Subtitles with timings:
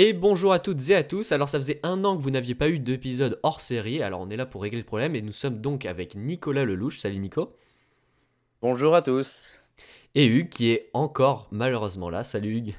[0.00, 1.32] Et bonjour à toutes et à tous.
[1.32, 4.30] Alors ça faisait un an que vous n'aviez pas eu d'épisode hors série, alors on
[4.30, 7.00] est là pour régler le problème et nous sommes donc avec Nicolas Lelouch.
[7.00, 7.52] Salut Nico.
[8.62, 9.64] Bonjour à tous.
[10.14, 12.22] Et Hugues qui est encore malheureusement là.
[12.22, 12.74] Salut Hugues.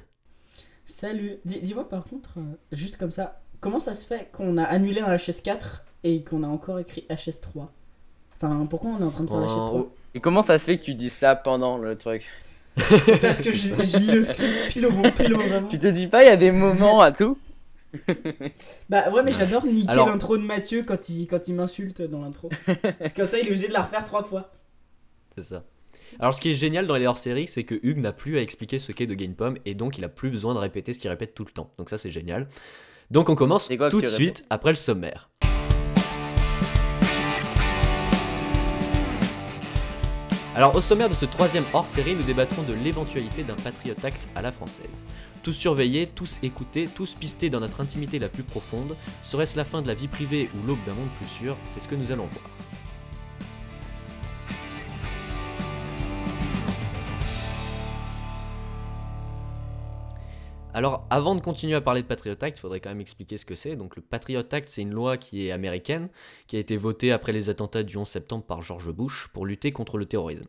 [0.86, 1.36] Salut.
[1.44, 5.02] Dis- Dis-moi par contre, euh, juste comme ça, comment ça se fait qu'on a annulé
[5.02, 7.66] un HS4 et qu'on a encore écrit HS3
[8.36, 10.84] Enfin, pourquoi on est en train de faire HS3 Et comment ça se fait que
[10.84, 12.26] tu dis ça pendant le truc?
[13.20, 15.62] Parce que je, je lis le script pile au bon, pile au moment.
[15.68, 17.36] Tu te dis pas, il y a des moments à tout
[18.88, 22.22] Bah ouais, mais j'adore niquer Alors- l'intro de Mathieu quand il, quand il m'insulte dans
[22.22, 22.48] l'intro.
[22.66, 24.52] Parce que comme ça, il est obligé de la refaire trois fois.
[25.36, 25.64] C'est ça.
[26.18, 28.78] Alors ce qui est génial dans les hors-séries, c'est que Hugues n'a plus à expliquer
[28.78, 31.34] ce qu'est de Gamepom et donc il a plus besoin de répéter ce qu'il répète
[31.34, 31.70] tout le temps.
[31.78, 32.48] Donc ça c'est génial.
[33.12, 35.29] Donc on commence tout de suite après le sommaire.
[40.60, 44.42] Alors au sommaire de ce troisième hors-série, nous débattrons de l'éventualité d'un Patriot Act à
[44.42, 45.06] la française.
[45.42, 49.80] Tous surveillés, tous écoutés, tous pistés dans notre intimité la plus profonde, serait-ce la fin
[49.80, 51.56] de la vie privée ou l'aube d'un monde plus sûr?
[51.64, 52.44] C'est ce que nous allons voir.
[60.72, 63.44] Alors, avant de continuer à parler de Patriot Act, il faudrait quand même expliquer ce
[63.44, 63.74] que c'est.
[63.74, 66.08] Donc, le Patriot Act, c'est une loi qui est américaine,
[66.46, 69.72] qui a été votée après les attentats du 11 septembre par George Bush pour lutter
[69.72, 70.44] contre le terrorisme.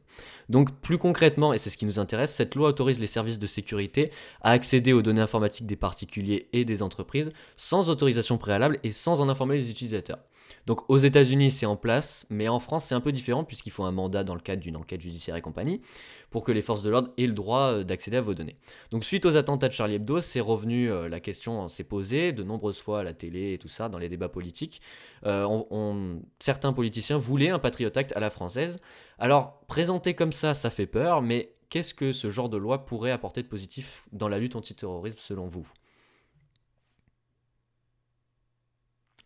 [0.47, 3.47] Donc, plus concrètement, et c'est ce qui nous intéresse, cette loi autorise les services de
[3.47, 8.91] sécurité à accéder aux données informatiques des particuliers et des entreprises sans autorisation préalable et
[8.91, 10.19] sans en informer les utilisateurs.
[10.65, 13.83] Donc aux États-Unis c'est en place, mais en France c'est un peu différent puisqu'il faut
[13.83, 15.81] un mandat dans le cadre d'une enquête judiciaire et compagnie
[16.29, 18.55] pour que les forces de l'ordre aient le droit euh, d'accéder à vos données.
[18.91, 22.43] Donc suite aux attentats de Charlie Hebdo, c'est revenu, euh, la question s'est posée de
[22.43, 24.81] nombreuses fois à la télé et tout ça, dans les débats politiques.
[25.25, 28.79] Euh, certains politiciens voulaient un Patriot Act à la française.
[29.19, 33.11] Alors présenté comme ça, ça fait peur, mais qu'est-ce que ce genre de loi pourrait
[33.11, 35.67] apporter de positif dans la lutte antiterrorisme selon vous?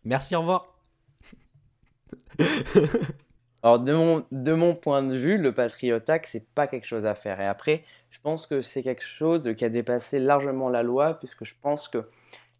[0.04, 0.75] Merci, au revoir.
[3.62, 7.04] Alors de mon, de mon point de vue, le Patriot Act, c'est pas quelque chose
[7.06, 7.40] à faire.
[7.40, 11.44] Et après, je pense que c'est quelque chose qui a dépassé largement la loi, puisque
[11.44, 12.04] je pense que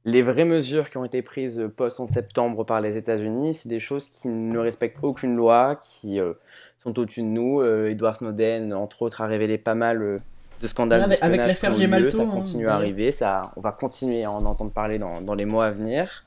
[0.04, 4.10] les vraies mesures qui ont été prises post-11 septembre par les États-Unis, c'est des choses
[4.10, 6.32] qui ne respectent aucune loi, qui euh,
[6.82, 7.60] sont au-dessus de nous.
[7.60, 10.18] Euh, Edward Snowden, entre autres, a révélé pas mal euh,
[10.60, 11.80] de scandales Avec- avec d'espionnage l'affaire.
[12.00, 12.80] Gemalto, Ça hein, continue à d'ailleurs.
[12.80, 16.24] arriver, ça, on va continuer à en entendre parler dans, dans les mois à venir.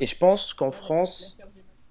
[0.00, 1.36] Et je pense qu'en France,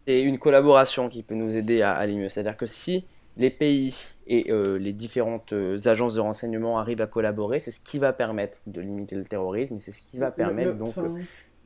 [0.08, 2.30] c'est une collaboration qui peut nous aider à aller mieux.
[2.30, 3.96] C'est-à-dire que si les pays
[4.26, 8.14] et euh, les différentes euh, agences de renseignement arrivent à collaborer, c'est ce qui va
[8.14, 11.10] permettre de limiter le terrorisme et c'est ce qui va permettre Le- le- donc euh,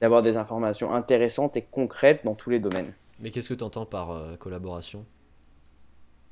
[0.02, 2.92] d'avoir des informations intéressantes et concrètes dans tous les domaines.
[3.22, 5.06] Mais qu'est-ce que tu entends par euh, collaboration?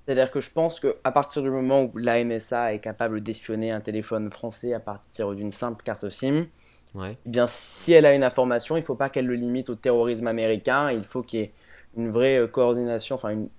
[0.06, 3.80] C'est-à-dire que je pense qu'à partir du moment où la NSA est capable d'espionner un
[3.80, 6.48] téléphone français à partir d'une simple carte SIM,
[6.96, 7.16] Ouais.
[7.26, 9.76] eh bien, si elle a une information, il ne faut pas qu'elle le limite au
[9.76, 10.92] terrorisme américain.
[10.92, 11.54] Il faut qu'il y ait
[11.96, 13.50] une vraie euh, coordination, enfin une-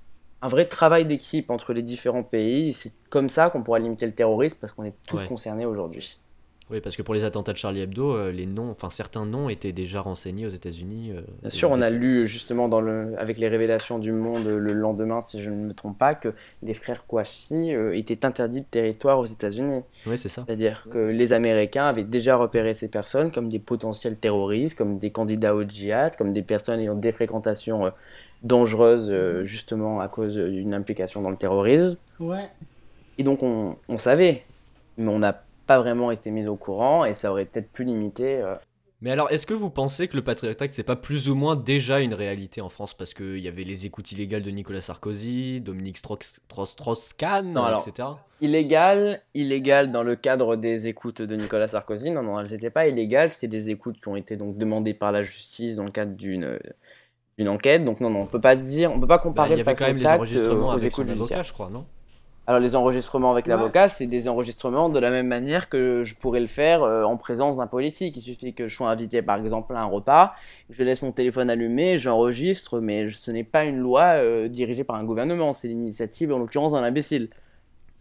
[0.42, 2.72] un vrai travail d'équipe entre les différents pays.
[2.72, 5.26] C'est comme ça qu'on pourra limiter le terrorisme parce qu'on est tous Ouais.
[5.26, 6.18] concernés aujourd'hui.
[6.70, 9.48] Oui, parce que pour les attentats de Charlie Hebdo, euh, les noms, enfin certains noms
[9.48, 11.10] étaient déjà renseignés aux États-Unis.
[11.12, 14.58] euh, Bien sûr, on a lu justement dans le, avec les révélations du Monde euh,
[14.58, 16.32] le lendemain, si je ne me trompe pas, que
[16.62, 19.82] les frères Kouachi euh, étaient interdits de territoire aux États-Unis.
[20.06, 20.44] Oui, c'est ça.
[20.46, 25.10] C'est-à-dire que les Américains avaient déjà repéré ces personnes comme des potentiels terroristes, comme des
[25.10, 27.90] candidats au djihad, comme des personnes ayant des fréquentations euh,
[28.44, 31.96] dangereuses euh, justement à cause d'une implication dans le terrorisme.
[32.20, 32.48] Ouais.
[33.18, 34.44] Et donc on, on savait,
[34.96, 38.40] mais on n'a pas vraiment été mis au courant et ça aurait peut-être pu limiter.
[38.42, 38.56] euh,
[39.02, 41.54] Mais alors, est-ce que vous pensez que le Patriot Act, c'est pas plus ou moins
[41.54, 42.92] déjà une réalité en France?
[42.92, 48.08] Parce qu'il y avait les écoutes illégales de Nicolas Sarkozy, Dominique Strauss-Kahn, etc.
[48.40, 52.10] Illégal, illégal dans le cadre des écoutes de Nicolas Sarkozy?
[52.10, 53.30] Non, non, elles n'étaient pas illégales.
[53.32, 56.58] C'est des écoutes qui ont été donc demandées par la justice dans le cadre d'une
[57.38, 57.84] d'une enquête.
[57.84, 59.62] Donc non, non, on peut pas dire, on peut pas Bah, comparer il y le
[59.62, 61.42] avait quand même les Patriot Act, enregistrements euh, aux écoutes judiciaires.
[61.44, 61.86] je crois, non?
[62.46, 66.40] Alors les enregistrements avec l'avocat, c'est des enregistrements de la même manière que je pourrais
[66.40, 68.16] le faire euh, en présence d'un politique.
[68.16, 70.34] Il suffit que je sois invité par exemple à un repas,
[70.68, 74.96] je laisse mon téléphone allumé, j'enregistre, mais ce n'est pas une loi euh, dirigée par
[74.96, 77.28] un gouvernement, c'est l'initiative en l'occurrence d'un imbécile.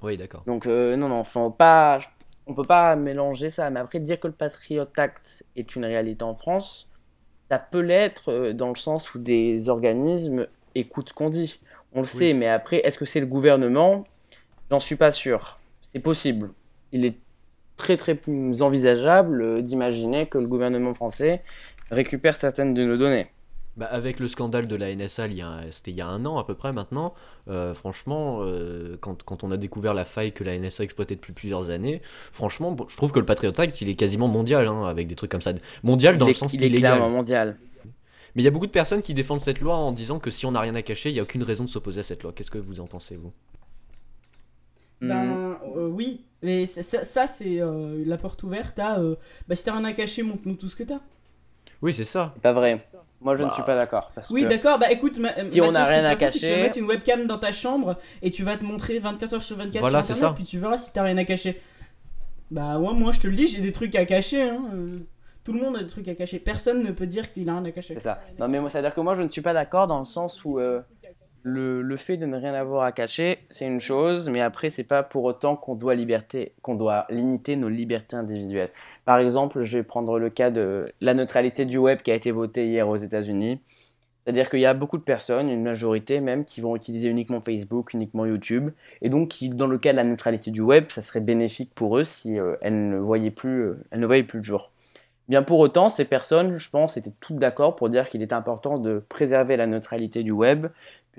[0.02, 0.44] Oui, d'accord.
[0.48, 2.00] Donc euh, non, non, faut pas,
[2.48, 3.70] on peut pas mélanger ça.
[3.70, 6.90] Mais après, dire que le Patriot Act est une réalité en France,
[7.52, 11.60] ça peut l'être dans le sens où des organismes écoutent ce qu'on dit.
[11.94, 14.06] On le sait, mais après, est-ce que c'est le gouvernement
[14.70, 15.60] J'en suis pas sûr.
[15.82, 16.52] C'est possible.
[16.92, 17.18] Il est
[17.78, 18.20] très très
[18.62, 21.44] envisageable d'imaginer que le gouvernement français
[21.92, 23.28] récupère certaines de nos données.
[23.78, 25.28] Bah, avec le scandale de la NSA,
[25.72, 27.14] c'était il y a un an à peu près maintenant,
[27.48, 31.32] euh, franchement, euh, quand, quand on a découvert la faille que la NSA exploitait depuis
[31.32, 35.08] plusieurs années, franchement, je trouve que le Patriot Act, il est quasiment mondial, hein, avec
[35.08, 35.54] des trucs comme ça.
[35.84, 37.58] Mondial dans il le est, sens il est clairement mondial.
[38.36, 40.46] Mais il y a beaucoup de personnes qui défendent cette loi en disant que si
[40.46, 42.34] on n'a rien à cacher, il n'y a aucune raison de s'opposer à cette loi.
[42.36, 43.32] Qu'est-ce que vous en pensez, vous?
[45.02, 49.00] Ben euh, oui, mais ça, ça, ça, c'est euh, la porte ouverte à.
[49.00, 49.16] euh,
[49.48, 51.00] bah si t'as rien à cacher, montre-nous tout ce que t'as.
[51.82, 52.32] Oui, c'est ça.
[52.36, 52.84] C'est pas vrai.
[53.22, 53.54] Moi, je ne Bah.
[53.54, 54.12] suis pas d'accord.
[54.16, 56.06] parce Oui, que- d'accord, bah écoute, ma- Si on Mathieu, n'a ce que rien tu
[56.06, 58.44] à vas faire, c'est que Tu vas mettre une webcam dans ta chambre et tu
[58.44, 60.42] vas te montrer 24 heures sur 24 Voilà, sur c'est internet, ça.
[60.42, 61.60] puis tu verras si t'as rien à cacher.
[62.52, 64.42] Bah ouais, moi je te le dis, j'ai des trucs à cacher.
[64.50, 64.64] Hein.
[64.74, 64.88] euh,
[65.44, 66.40] Tout le monde a des trucs à cacher.
[66.40, 67.94] Personne ne peut dire qu'il a rien à cacher.
[67.96, 68.20] C'est ça.
[68.40, 70.60] Non, mais moi, c'est-à-dire que moi, je ne suis pas d'accord dans le sens où
[70.60, 70.82] euh,
[71.44, 75.04] le, fait de ne rien avoir à cacher, c'est une chose, mais après, c'est pas
[75.04, 78.72] pour autant qu'on doit, liberté, qu'on doit limiter nos libertés individuelles.
[79.06, 82.32] Par exemple, je vais prendre le cas de la neutralité du web qui a été
[82.32, 83.60] votée hier aux États-Unis.
[84.24, 87.94] C'est-à-dire qu'il y a beaucoup de personnes, une majorité même, qui vont utiliser uniquement Facebook,
[87.94, 88.72] uniquement YouTube,
[89.02, 91.98] et donc qui, dans le cas de la neutralité du web, ça serait bénéfique pour
[91.98, 94.72] eux si euh, elles ne voyaient plus, euh, elles ne voyaient plus le jour.
[95.30, 98.80] Bien pour autant, ces personnes, je pense, étaient toutes d'accord pour dire qu'il est important
[98.80, 100.68] de préserver la neutralité du web,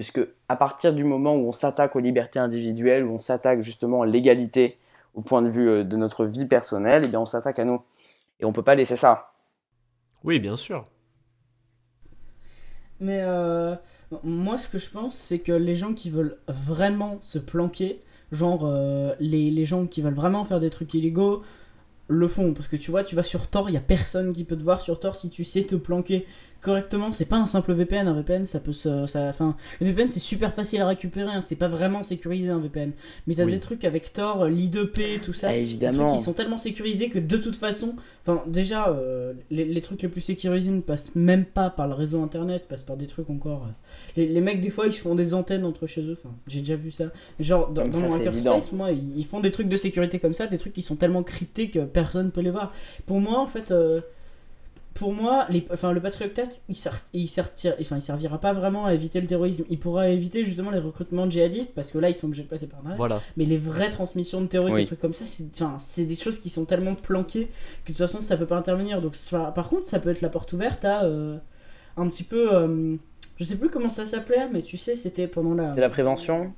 [0.01, 4.01] puisque à partir du moment où on s'attaque aux libertés individuelles, où on s'attaque justement
[4.01, 4.79] à l'égalité
[5.13, 7.83] au point de vue euh, de notre vie personnelle, eh bien on s'attaque à nous.
[8.41, 9.35] Et on peut pas laisser ça.
[10.25, 10.87] Oui, bien sûr.
[12.99, 13.77] Mais euh,
[14.25, 18.01] moi, ce que je pense, c'est que les gens qui veulent vraiment se planquer,
[18.33, 21.43] genre euh, les, les gens qui veulent vraiment faire des trucs illégaux,
[22.09, 22.55] le font.
[22.55, 24.63] Parce que tu vois, tu vas sur Tor, il y a personne qui peut te
[24.63, 26.27] voir sur Tor si tu sais te planquer
[26.61, 27.13] correctement.
[27.13, 29.07] C'est pas un simple VPN, un VPN, ça peut se.
[29.07, 32.59] Ça, enfin, le VPN, c'est super facile à récupérer, hein, c'est pas vraiment sécurisé un
[32.59, 32.93] VPN.
[33.27, 33.53] Mais t'as Oui.
[33.53, 35.49] des trucs avec Tor, l'I2P, tout ça.
[35.49, 36.07] Ah, Des évidemment.
[36.07, 37.95] trucs qui sont tellement sécurisés que de toute façon,
[38.27, 41.95] enfin déjà euh, les, les trucs les plus sécurisés ne passent même pas par le
[41.95, 43.65] réseau internet, passent par des trucs encore.
[43.67, 43.73] euh,
[44.17, 46.77] les, les mecs des fois ils font des antennes entre chez eux, enfin j'ai déjà
[46.77, 47.07] vu ça.
[47.39, 50.33] Genre dans, dans ça, mon hackerspace, moi ils, ils font des trucs de sécurité comme
[50.35, 52.73] ça, des trucs qui sont tellement cryptés que personne peut les voir.
[53.07, 54.01] Pour moi en fait, euh,
[55.01, 58.53] pour moi, les, enfin, le Patriot Act, il, sert- il, sortir- enfin, il servira pas
[58.53, 59.65] vraiment à éviter le terrorisme.
[59.71, 62.49] Il pourra éviter justement les recrutements de djihadistes parce que là ils sont obligés de
[62.49, 62.95] passer par là.
[62.99, 63.23] Voilà.
[63.39, 64.83] Mais les vraies transmissions de terrorisme, Oui.
[64.83, 67.47] des trucs comme ça, c'est enfin, c'est des choses qui sont tellement planquées
[67.85, 69.01] que de toute façon ça peut pas intervenir.
[69.01, 71.39] Donc ça- par contre, ça peut être la porte ouverte à euh,
[71.97, 72.55] un petit peu.
[72.55, 72.97] euh,
[73.39, 75.73] je sais plus comment ça s'appelait, mais tu sais, c'était pendant la.
[75.75, 76.53] C'est la prévention.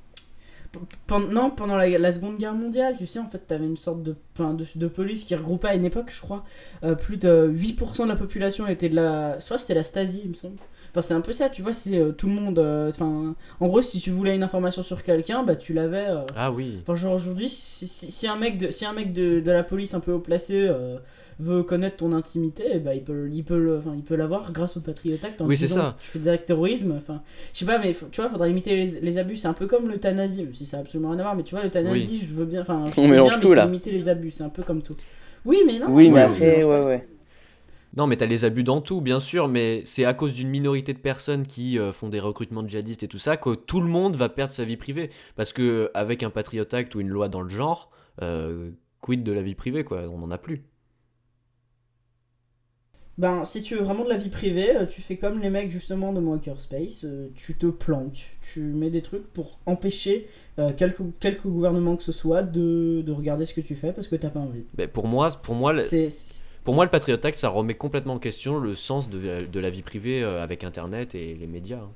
[1.07, 4.03] Pendant, non, pendant la, la Seconde Guerre mondiale, tu sais, en fait, t'avais une sorte
[4.03, 6.45] de, de, de police qui regroupait à une époque, je crois,
[6.85, 9.39] euh, plus de 8% de la population était de la.
[9.41, 10.57] Soit c'était la Stasi, il me semble.
[10.91, 12.59] Enfin, c'est un peu ça, tu vois, c'est euh, tout le monde.
[12.59, 16.07] euh, Enfin, en gros, si tu voulais une information sur quelqu'un, bah tu l'avais.
[16.37, 16.79] Ah oui.
[16.83, 19.63] Enfin, genre aujourd'hui, si, si- si un mec, de, si un mec de, de la
[19.65, 20.69] police un peu haut placé
[21.39, 24.77] veut connaître ton intimité, eh ben, il peut, il peut, enfin, il peut l'avoir grâce
[24.77, 25.41] au Patriot Act.
[25.43, 25.97] en Oui, c'est ça.
[26.01, 26.93] Tu fais direct terrorisme.
[26.97, 29.37] Enfin, je sais pas, mais tu vois, faudrait limiter les, les abus.
[29.37, 31.37] C'est un peu comme l'euthanasie, même si ça a absolument rien à voir.
[31.37, 32.61] Mais tu vois, l'euthanasie, je veux bien.
[32.63, 33.65] Enfin, je On veux mélange bien, mais tout, faut là.
[33.67, 34.31] limiter les abus.
[34.31, 34.95] C'est un peu comme tout.
[35.45, 35.87] Oui, mais non.
[35.91, 37.09] oui, mais après, ouais, ouais.
[37.97, 40.95] Non, mais t'as les abus dans tout, bien sûr, mais c'est à cause d'une minorité
[40.95, 43.87] de personnes qui euh, font des recrutements de djihadistes et tout ça que tout le
[43.89, 45.11] monde va perdre sa vie privée.
[45.37, 47.91] Parce que avec un Patriot Act ou une loi dans le genre,
[48.23, 48.71] euh,
[49.03, 50.63] quid de la vie privée, quoi, on n'en a plus.
[53.19, 55.71] Ben, si tu veux vraiment de la vie privée, euh, tu fais comme les mecs
[55.71, 60.27] justement de mon Hackerspace, euh, tu te planques, tu mets des trucs pour empêcher
[60.59, 64.09] euh, quelque, quelque gouvernement que ce soit de, de regarder ce que tu fais parce
[64.09, 64.65] que t'as pas envie.
[64.79, 67.75] Mais pour moi, pour moi, le- C'est- c'est- pour moi, le Patriot Act, ça remet
[67.75, 71.35] complètement en question le sens de, la- de la vie privée euh, avec Internet et
[71.35, 71.81] les médias.
[71.81, 71.91] hein.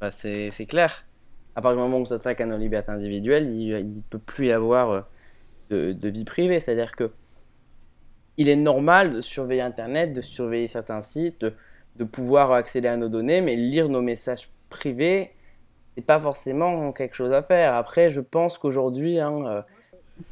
[0.00, 1.04] Bah, c'est c'est clair.
[1.54, 4.46] À partir du moment où on s'attaque à nos libertés individuelles, il ne peut plus
[4.48, 5.06] y avoir
[5.70, 6.58] de, de vie privée.
[6.58, 7.10] C'est-à-dire que
[8.36, 11.44] il est normal de surveiller Internet, de surveiller certains sites,
[11.96, 15.30] de, pouvoir accéder à nos données, mais lire nos messages privés,
[15.94, 17.74] c'est pas forcément quelque chose à faire.
[17.74, 19.62] Après, je pense qu'aujourd'hui, hein, euh,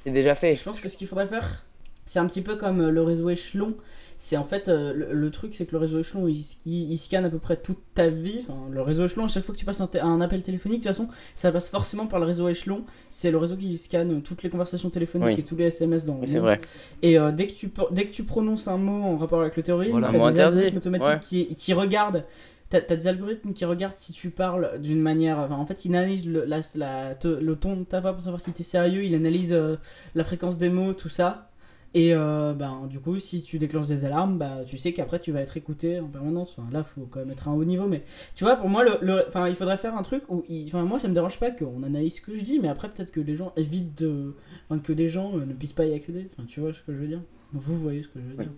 [0.05, 0.57] c'est déjà fait.
[0.57, 1.65] Je pense que ce qu'il faudrait faire,
[2.05, 3.77] c'est un petit peu comme euh, le réseau échelon.
[4.25, 6.97] C'est en fait euh, le, le truc, c'est que le réseau échelon il, il- il
[6.97, 8.39] scanne à peu près toute ta vie.
[8.41, 10.95] Enfin, le réseau échelon, à chaque fois que tu passes un, appel téléphonique, de toute
[10.97, 12.85] façon, ça passe forcément par le réseau échelon.
[13.11, 15.41] C'est le réseau qui scanne toutes les conversations téléphoniques Oui.
[15.41, 16.43] et tous les SMS dans le Oui, c'est monde.
[16.45, 16.61] vrai.
[17.03, 19.65] Et euh, dès, que tu, dès que tu prononces un mot en rapport avec le
[19.65, 20.07] terrorisme, Voilà.
[20.17, 21.19] t'as des algorithmes automatiques ouais.
[21.21, 22.25] qui, qui regardent.
[22.71, 25.41] T'as as des algorithmes qui regardent si tu parles d'une manière.
[25.41, 28.23] Enfin, en fait, ils analysent le, la, la- te- le ton de ta voix pour
[28.23, 29.03] savoir si t'es sérieux.
[29.05, 29.77] Ils analysent euh,
[30.15, 31.49] la fréquence des mots, tout ça.
[31.95, 35.31] Et euh, ben, du coup, si tu déclenches des alarmes, bah, tu sais qu'après tu
[35.31, 36.57] vas être écouté en permanence.
[36.59, 37.87] Enfin, là, faut quand même être à un haut niveau.
[37.87, 38.03] Mais
[38.35, 40.43] tu vois, pour moi, le, le- enfin, il faudrait faire un truc où.
[40.49, 42.89] il- Enfin, moi, ça me dérange pas qu'on analyse ce que je dis, mais après,
[42.89, 44.35] peut-être que les gens évitent de.
[44.71, 46.29] Enfin, que des gens euh, ne puissent pas y accéder.
[46.33, 47.21] Enfin, tu vois ce que je veux dire?
[47.53, 48.53] Vous voyez ce que je veux dire?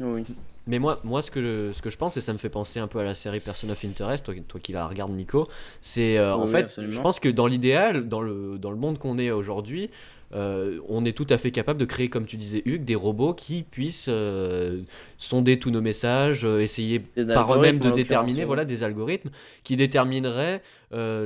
[0.00, 0.24] Oui.
[0.66, 2.80] Mais moi, moi ce, que je, ce que je pense, et ça me fait penser
[2.80, 5.46] un peu à la série Person of Interest, toi, toi qui la regardes, Nico,
[5.82, 6.92] c'est euh, en Oui, fait, absolument.
[6.92, 9.90] je pense que dans l'idéal, dans le, dans le monde qu'on est aujourd'hui,
[10.34, 13.34] euh, on est tout à fait capable de créer, comme tu disais, Hugues, des robots
[13.34, 14.82] qui puissent euh,
[15.16, 19.30] sonder tous nos messages, euh, essayer Des par eux-mêmes de déterminer, voilà, des algorithmes
[19.62, 20.62] qui détermineraient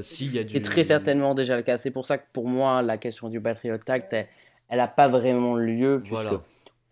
[0.01, 0.53] s'il y a du.
[0.53, 1.79] C'est très certainement déjà le cas.
[1.79, 4.15] C'est pour ça que pour moi, la question du Patriot Act,
[4.69, 6.43] elle n'a pas vraiment lieu, puisque Voilà.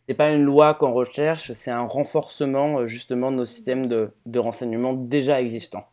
[0.08, 4.38] c'est pas une loi qu'on recherche, c'est un renforcement justement de nos systèmes de, de
[4.38, 5.86] renseignement déjà existants.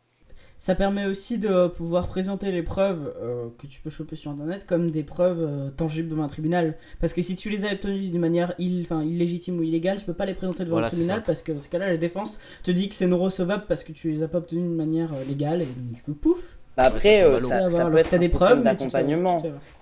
[0.65, 4.65] Ça permet aussi de pouvoir présenter les preuves euh, que tu peux choper sur internet
[4.65, 6.75] comme des preuves euh, tangibles devant un tribunal.
[7.01, 10.05] Parce que si tu les as obtenues d'une manière ill- enfin, illégitime ou illégale, tu
[10.05, 11.24] peux pas les présenter devant Voilà, un tribunal ça.
[11.25, 13.91] parce que dans ce cas-là, la défense te dit que c'est non recevable parce que
[13.91, 16.55] tu les as pas obtenues d'une manière euh, légale et donc du coup, pouf.
[16.77, 19.39] Bah, Après, ça euh, ça, ça avoir- peut être des preuves, d'accompagnement.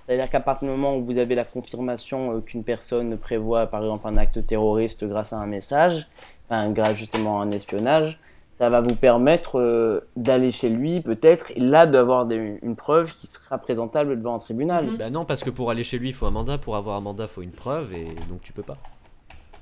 [0.07, 3.83] C'est-à-dire qu'à partir du moment où vous avez la confirmation euh, qu'une personne prévoit par
[3.83, 6.07] exemple un acte terroriste grâce à un message,
[6.49, 8.19] enfin grâce justement à un espionnage,
[8.61, 13.11] ça va vous permettre euh, d'aller chez lui peut-être et là d'avoir des- une preuve
[13.11, 14.85] qui sera présentable devant un tribunal.
[14.85, 14.97] Mhm.
[14.97, 16.59] Bah non, parce que pour aller chez lui, il faut un mandat.
[16.59, 18.77] Pour avoir un mandat, il faut une preuve, et donc tu peux pas.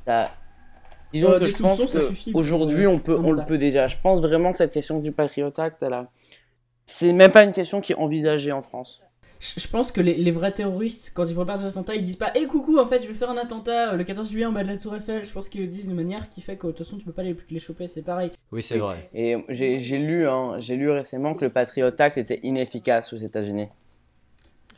[0.06, 0.30] Ça-
[1.14, 1.98] Disons Euh, que des je pense
[2.34, 3.88] qu'aujourd'hui euh, on, peut, on le peut déjà.
[3.88, 6.08] Je pense vraiment que cette question du Patriot Act, elle a-
[6.86, 9.02] c'est même pas une question qui est envisagée en France.
[9.40, 12.32] Je pense que les, les vrais terroristes, quand ils préparent des attentats, ils disent pas
[12.36, 14.64] Hé coucou, en fait, je vais faire un attentat euh, le 14 juillet en bas
[14.64, 15.24] de la Tour Eiffel.
[15.24, 17.14] Je pense qu'ils le disent d'une manière qui fait que de toute façon, tu peux
[17.14, 18.32] pas les, les choper, c'est pareil.
[18.52, 19.10] Oui, c'est vrai.
[19.14, 23.18] Et j'ai j'ai lu, hein, j'ai lu récemment que le Patriot Act était inefficace aux
[23.18, 23.68] États-Unis.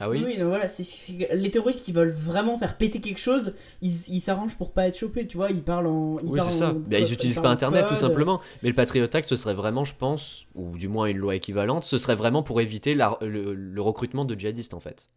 [0.04, 3.92] Ah oui, voilà, c'est c'est- les terroristes qui veulent vraiment faire péter quelque chose, ils
[4.10, 6.18] ils s'arrangent pour pas être chopés, tu vois, ils parlent en.
[6.20, 6.70] Ils Oui, parlent c'est ça.
[6.72, 8.42] en- Bah, ils utilisent pas Internet, tout simplement.
[8.64, 11.84] Mais le Patriot Act, ce serait vraiment, je pense, ou du moins une loi équivalente,
[11.84, 15.10] ce serait vraiment pour éviter la- le, le recrutement de djihadistes, en fait.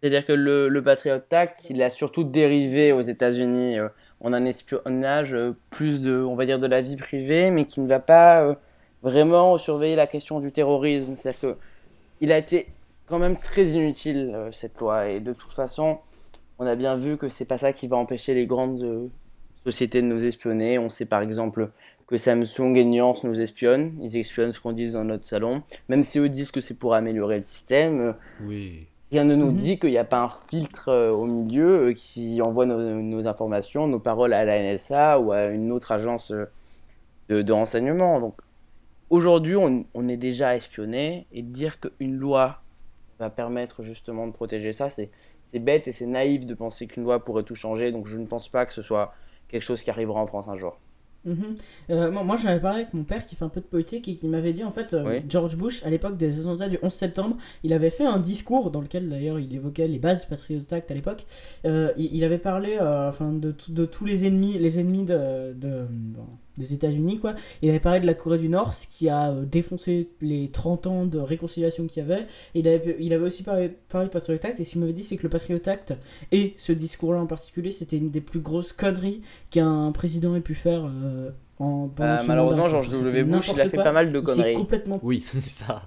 [0.00, 3.88] C'est-à-dire que le, le Patriot Act, il a surtout dérivé aux États-Unis euh,
[4.20, 7.80] en un espionnage euh, plus de, on va dire, de la vie privée, mais qui
[7.80, 8.54] ne va pas euh,
[9.02, 11.16] vraiment surveiller la question du terrorisme.
[11.16, 11.56] C'est-à-dire que
[12.22, 12.68] il a été
[13.10, 15.98] quand même très inutile euh, cette loi, et de toute façon,
[16.58, 19.08] on a bien vu que c'est pas ça qui va empêcher les grandes euh,
[19.64, 20.78] sociétés de nous espionner.
[20.78, 21.70] On sait par exemple
[22.06, 26.02] que Samsung et Nuance nous espionnent, ils espionnent ce qu'on dit dans notre salon, même
[26.02, 28.00] si eux disent que c'est pour améliorer le système.
[28.00, 28.12] euh,
[28.46, 28.86] Oui.
[29.12, 29.56] Rien ne nous Mhm.
[29.56, 33.26] dit qu'il n'y a pas un filtre euh, au milieu euh, qui envoie nos, nos
[33.26, 36.44] informations, nos paroles à la NSA ou à une autre agence euh,
[37.28, 38.20] de, de renseignement.
[38.20, 38.34] Donc
[39.08, 42.60] aujourd'hui, on, on est déjà espionné et dire qu'une loi
[43.20, 45.10] va permettre justement de protéger ça, c'est
[45.54, 47.92] bête et c'est naïf de penser qu'une loi pourrait tout changer.
[47.92, 49.12] Donc je ne pense pas que ce soit
[49.48, 50.78] quelque chose qui arrivera en France un jour.
[51.26, 51.54] Mhm.
[51.90, 54.08] Euh, moi, moi j'en avais parlé avec mon père qui fait un peu de politique
[54.08, 55.24] et qui m'avait dit en fait euh, Oui.
[55.28, 58.80] George Bush à l'époque des attentats du 11 septembre il avait fait un discours dans
[58.80, 61.26] lequel d'ailleurs il évoquait les bases du Patriot Act à l'époque
[61.66, 63.52] Euh, il, il avait parlé enfin, de,
[63.84, 66.24] tous les ennemis les ennemis de, de- bon,
[66.60, 69.44] des États-Unis quoi il avait parlé de la Corée du Nord ce qui a euh,
[69.44, 73.42] défoncé les 30 ans de réconciliation qu'il y avait et il avait, il avait aussi
[73.42, 75.94] parlé, parlé du Patriot Act et ce qu'il m'avait dit c'est que le Patriot Act
[76.32, 80.40] et ce discours là en particulier c'était une des plus grosses conneries qu'un président ait
[80.40, 82.68] pu faire euh, en, pendant Euh, son malheureusement.
[82.68, 83.24] George W.
[83.24, 83.84] Bush, il a fait quoi.
[83.84, 84.54] pas mal de conneries.
[84.54, 84.98] complètement...
[85.02, 85.82] Oui, c'est ça.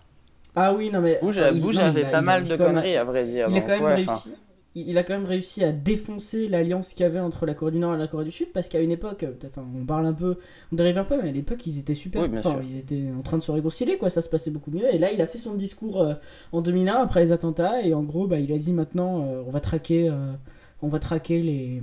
[0.56, 1.18] Ah oui, non mais...
[1.22, 3.04] Bush, enfin, il- Bush non, a il fait a- pas mal il de conneries, à
[3.04, 3.48] vrai dire.
[3.50, 4.34] Il a quand même ouais, réussi...
[4.76, 7.80] il a quand même réussi à défoncer l'alliance qu'il y avait entre la Corée du
[7.80, 10.14] Nord et la Corée du Sud parce qu'à une époque, euh, enfin on parle un
[10.14, 10.38] peu,
[10.72, 13.22] on dérive un peu, mais à l'époque ils étaient super, Oui, enfin ils étaient en
[13.22, 14.94] train de se réconcilier quoi, ça se passait beaucoup mieux.
[14.94, 16.16] Et là il a fait son discours euh,
[16.52, 19.52] en 2001 après les attentats et en gros bah il a dit maintenant euh, on
[19.52, 20.34] va traquer, euh,
[20.82, 21.82] on va traquer les,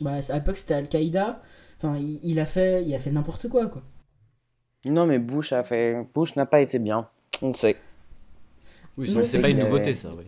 [0.00, 1.40] bah à l'époque c'était Al-Qaïda,
[1.78, 3.82] enfin il, il a fait, il a fait n'importe quoi quoi.
[4.84, 6.04] Non, mais Bush a fait.
[6.14, 7.08] Bush n'a pas été bien.
[7.40, 7.76] On le sait.
[8.98, 10.10] Oui, c'est pas une nouveauté, ça.
[10.16, 10.24] Oui.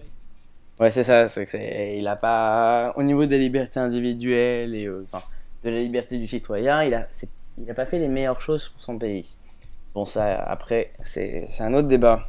[0.81, 1.29] Ouais, c'est ça.
[1.29, 2.93] C'est que il a pas.
[2.97, 5.07] Au niveau des libertés individuelles et euh,
[5.63, 7.07] de la liberté du citoyen, il a,
[7.59, 9.37] il a pas fait les meilleures choses pour son pays.
[9.95, 12.29] Bon, ça, après, c'est un autre débat.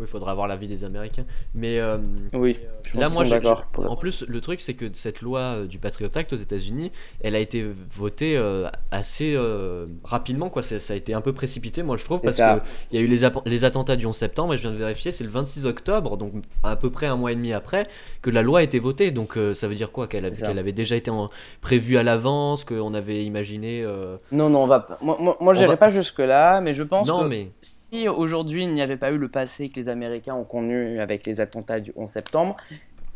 [0.00, 1.26] Oui, il faudra avoir l'avis des Américains.
[1.54, 1.98] Mais euh,
[2.32, 3.66] Oui, je pense Là, moi, je- d'accord.
[3.76, 6.90] je- en plus, le truc, c'est que cette loi euh, du Patriot Act aux États-Unis,
[7.22, 10.62] elle a été votée euh, assez euh, rapidement, quoi.
[10.62, 13.06] Ça, ça a été un peu précipité, moi, je trouve, parce qu'il y a eu
[13.06, 16.32] les, attentats du 11 septembre, et je viens de vérifier, c'est le 26 octobre, donc
[16.62, 17.86] à peu près un mois et demi après,
[18.22, 19.10] que la loi a été votée.
[19.10, 20.08] Donc, euh, ça veut dire quoi?
[20.08, 21.28] Qu'elle avait, déjà été en-
[21.60, 23.82] prévue à l'avance, qu'on avait imaginé.
[23.84, 24.98] euh, Non, non, on va pas.
[25.02, 27.50] Moi, moi, moi, j'irai va- pas jusque-là, mais je pense Non, que mais.
[27.92, 31.26] Si aujourd'hui il n'y avait pas eu le passé que les Américains ont connu avec
[31.26, 32.56] les attentats du 11 septembre,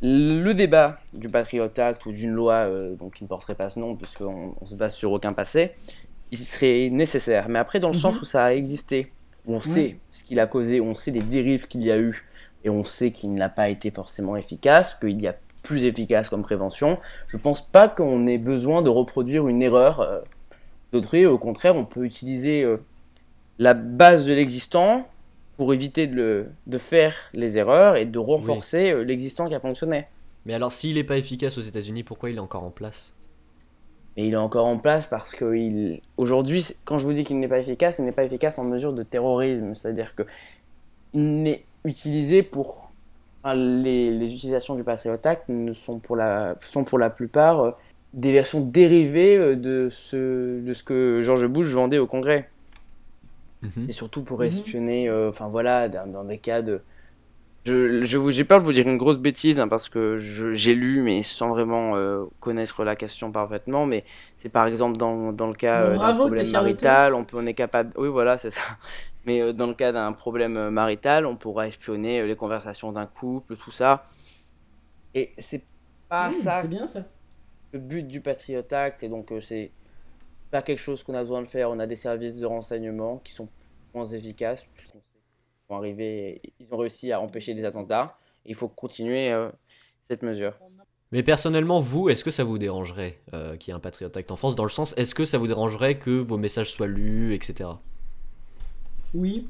[0.02, 3.78] le débat du Patriot Act ou d'une loi euh, donc, qui ne porterait pas ce
[3.78, 5.72] nom, puisqu'on on se base sur aucun passé,
[6.30, 7.48] il serait nécessaire.
[7.48, 8.00] Mais après, dans le Mhm.
[8.00, 9.12] sens où ça a existé,
[9.46, 11.98] où on sait ce qu'il a causé, où on sait les dérives qu'il y a
[11.98, 12.26] eu,
[12.64, 16.42] et on sait qu'il n'a pas été forcément efficace, qu'il y a plus efficace comme
[16.42, 20.00] prévention, je pense pas qu'on ait besoin de reproduire une erreur.
[20.00, 20.20] euh,
[20.92, 21.26] d'autrui.
[21.26, 22.76] Au contraire, on peut utiliser euh,
[23.58, 25.08] la base de l'existant
[25.56, 29.60] pour éviter de, le- de faire les erreurs et de renforcer euh, l'existant qui a
[29.60, 30.06] fonctionné.
[30.46, 33.14] Mais alors, s'il n'est pas efficace aux États-Unis, pourquoi il est encore en place?
[34.16, 36.00] Et il est encore en place parce que il...
[36.16, 38.92] aujourd'hui, quand je vous dis qu'il n'est pas efficace, il n'est pas efficace en mesure
[38.92, 39.74] de terrorisme.
[39.74, 40.22] C'est-à-dire que
[41.12, 42.92] il n'est utilisé pour.
[43.42, 47.60] enfin, les, les utilisations du Patriot Act ne sont pour la, sont pour la plupart
[47.60, 47.70] euh,
[48.12, 52.50] des versions dérivées euh, de ce, de ce que George Bush vendait au Congrès.
[53.64, 53.88] Mhm.
[53.88, 54.44] Et surtout pour Mhm.
[54.44, 56.82] espionner, euh, enfin voilà, dans, dans des cas de.
[57.66, 60.52] Je, je vous, j'ai peur de vous dire une grosse bêtise hein, parce que je-
[60.52, 63.86] j'ai lu, mais sans vraiment euh, connaître la question parfaitement.
[63.86, 64.04] Mais
[64.36, 67.54] c'est par exemple dans, dans le cas euh, d'un problème marital, on, peut, on est
[67.54, 67.90] capable.
[67.96, 68.62] Oui, voilà, c'est ça.
[69.24, 73.56] Mais euh, dans le cas d'un problème marital, on pourra espionner les conversations d'un couple,
[73.56, 74.04] tout ça.
[75.14, 75.64] Et c'est
[76.08, 77.06] pas Mmh, ça C'est bien ça.
[77.72, 79.72] le but du Patriot Act, et donc euh, c'est
[80.54, 81.68] pas quelque chose qu'on a besoin de faire.
[81.68, 83.48] On a des services de renseignement qui sont
[83.92, 88.16] moins efficaces, puisqu'on sait qu'ils vont arriver, ils ont réussi à empêcher des attentats.
[88.46, 89.50] Il faut continuer euh,
[90.08, 90.52] cette mesure.
[91.10, 94.30] Mais personnellement, vous, est-ce que ça vous dérangerait euh, qu'il y ait un Patriot Act
[94.30, 94.54] en France?
[94.54, 97.70] Dans le sens, est-ce que ça vous dérangerait que vos messages soient lus, etc.
[99.12, 99.48] Oui.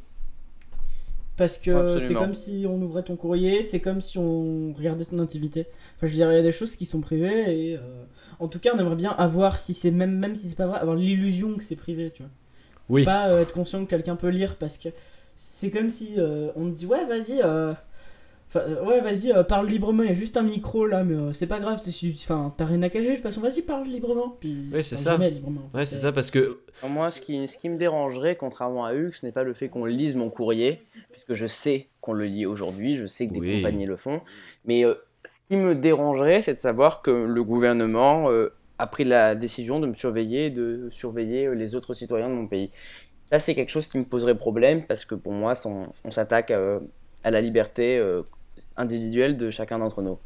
[1.37, 5.19] Parce que c'est comme si on ouvrait ton courrier, c'est comme si on regardait ton
[5.19, 5.67] activité.
[5.97, 8.05] Enfin, je dirais, il y a des choses qui sont privées et euh,
[8.39, 10.79] en tout cas, on aimerait bien avoir, si c'est même, même si c'est pas vrai,
[10.79, 12.31] avoir l'illusion que c'est privé, tu vois.
[12.89, 13.05] Oui.
[13.05, 14.91] Pas euh, être conscient que quelqu'un peut lire parce que
[15.35, 17.43] c'est comme si euh, on te dit ouais, vas-y,
[18.85, 20.03] ouais, vas-y, euh, parle librement.
[20.03, 21.81] Il y a juste un micro là, mais euh, c'est pas grave.
[22.57, 23.11] t'as rien à cacher.
[23.11, 24.37] De toute façon, vas-y, parle librement.
[24.41, 25.17] Puis, Ouais, c'est ça.
[25.17, 25.69] librement.
[25.73, 29.15] Ouais, c'est ça, parce que moi, ce qui, ce qui me dérangerait, contrairement à Hugues,
[29.15, 30.83] ce n'est pas le fait qu'on lise mon courrier,
[31.13, 33.57] puisque je sais qu'on le lit aujourd'hui, je sais que des Oui.
[33.57, 34.21] compagnies le font.
[34.65, 34.95] Mais euh,
[35.25, 39.81] ce qui me dérangerait, c'est de savoir que le gouvernement euh, a pris la décision
[39.81, 42.71] de me surveiller, de surveiller euh, les autres citoyens de mon pays.
[43.33, 46.51] Ça, c'est quelque chose qui me poserait problème, parce que pour moi, on, on s'attaque
[46.51, 46.79] euh,
[47.23, 48.23] à la liberté euh,
[48.77, 50.19] individuelle de chacun d'entre nous.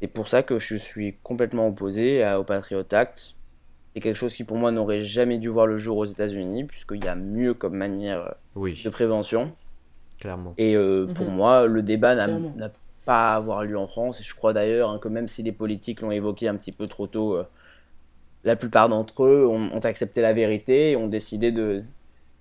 [0.00, 3.34] C'est pour ça que je suis complètement opposé à- au Patriot Act.
[3.94, 7.04] C'est quelque chose qui pour moi n'aurait jamais dû voir le jour aux États-Unis, puisqu'il
[7.04, 9.52] y a mieux comme manière euh, oui, de prévention.
[10.18, 10.54] clairement.
[10.58, 11.34] Et euh, pour Mhm.
[11.36, 12.70] moi, le débat n'a
[13.04, 14.20] pas à avoir lieu en France.
[14.20, 16.86] Et je crois d'ailleurs hein, que même si les politiques l'ont évoqué un petit peu
[16.86, 17.44] trop tôt, euh,
[18.44, 21.82] la plupart d'entre eux ont, ont accepté la vérité et ont décidé de,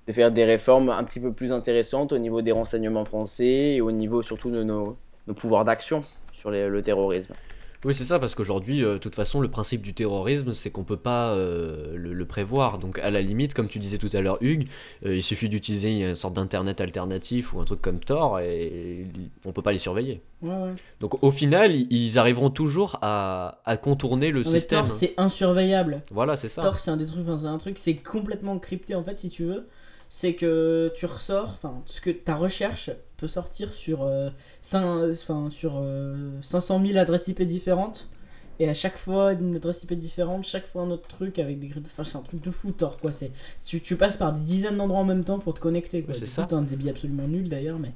[0.08, 3.82] de faire des réformes un petit peu plus intéressantes au niveau des renseignements français et
[3.82, 6.02] au niveau surtout de nos, nos pouvoirs d'action
[6.34, 7.34] sur les- le terrorisme.
[7.84, 10.84] Oui, c'est ça, parce qu'aujourd'hui, euh, de toute façon, le principe du terrorisme, c'est qu'on
[10.84, 12.78] peut pas euh, le, le prévoir.
[12.78, 14.68] Donc, à la limite, comme tu disais tout à l'heure, Hugues,
[15.04, 19.08] euh, il suffit d'utiliser une sorte d'internet alternatif ou un truc comme Tor et
[19.46, 20.22] on peut pas les surveiller.
[20.44, 20.72] Ouais, ouais.
[21.00, 24.82] Donc, au final, ils- arriveront toujours à, à contourner le Non, système.
[24.82, 26.04] Tor, c'est insurveillable.
[26.12, 26.62] Voilà, c'est ça.
[26.62, 29.46] Tor, c'est un des trucs, c'est un truc, c'est complètement crypté en fait, si tu
[29.46, 29.68] veux.
[30.08, 34.30] C'est que tu ressors, enfin, ce que ta recherche peut sortir sur, euh,
[34.66, 38.10] enfin, sur euh, 500 000 adresses IP différentes.
[38.60, 41.68] Et à chaque fois, une adresse IP différente, chaque fois un autre truc avec des
[41.68, 43.14] grilles Enfin, c'est un truc de fou, Tor, quoi.
[43.14, 43.32] C'est,
[43.64, 46.16] tu, tu passes par des dizaines d'endroits en même temps pour te connecter, quoi.
[46.16, 47.94] Ouais, c'est un débit absolument nul d'ailleurs, mais.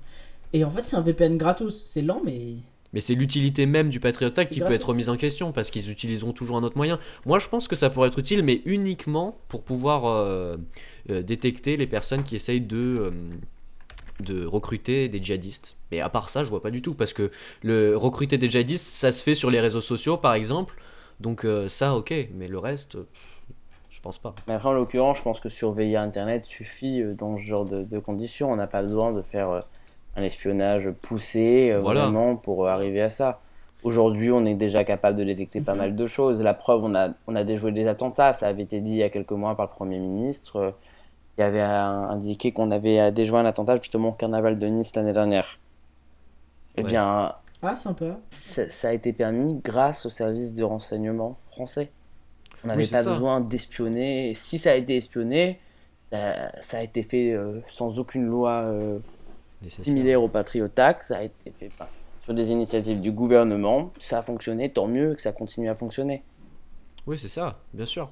[0.54, 1.84] Et en fait, c'est un VPN gratos.
[1.86, 2.56] C'est lent, mais.
[2.94, 5.92] Mais c'est l'utilité même du Patriot Act qui peut être remise en question parce qu'ils
[5.92, 6.98] utiliseront toujours un autre moyen.
[7.26, 10.56] Moi, je pense que ça pourrait être utile, mais uniquement pour pouvoir euh,
[11.10, 13.12] euh, détecter les personnes qui essayent de, euh,
[14.20, 15.78] de recruter des djihadistes.
[15.92, 17.32] Mais à part ça, je vois pas du tout parce que
[17.64, 20.76] le recruter des djihadistes, ça se fait sur les réseaux sociaux par exemple.
[21.20, 22.98] Donc euh, ça, ok, mais le reste,
[23.90, 24.34] je pense pas.
[24.48, 27.84] Mais après, en l'occurrence, je pense que surveiller Internet suffit euh, dans ce genre de,
[27.84, 28.52] de conditions.
[28.52, 29.60] On n'a pas besoin de faire euh,
[30.18, 32.02] un espionnage poussé Voilà.
[32.04, 33.42] vraiment pour arriver à ça.
[33.84, 35.78] Aujourd'hui, on est déjà capable de détecter pas Mhm.
[35.80, 36.42] mal de choses.
[36.42, 38.34] La preuve, on a, on a déjoué des attentats.
[38.34, 40.74] Ça avait été dit il y a quelques mois par le Premier ministre,
[41.40, 45.14] euh, qui avait indiqué qu'on avait déjoué un attentat justement au carnaval de Nice l'année
[45.14, 45.60] dernière.
[46.78, 46.88] Eh Ouais.
[46.90, 48.18] bien, Ah, sympa.
[48.30, 51.90] ça, ça a été permis grâce aux services de renseignement français.
[52.64, 53.12] On n'avait Oui, pas ça.
[53.12, 54.34] besoin d'espionner.
[54.34, 55.60] Si ça a été espionné,
[56.12, 59.00] ça, ça a été fait euh, sans aucune loi euh,
[59.68, 61.04] similaire au Patriot Act.
[61.04, 61.70] Ça a été fait
[62.24, 63.92] sur des initiatives du gouvernement.
[64.00, 66.24] Ça a fonctionné, tant mieux que ça continue à fonctionner.
[67.08, 68.10] Oui, c'est ça, bien sûr.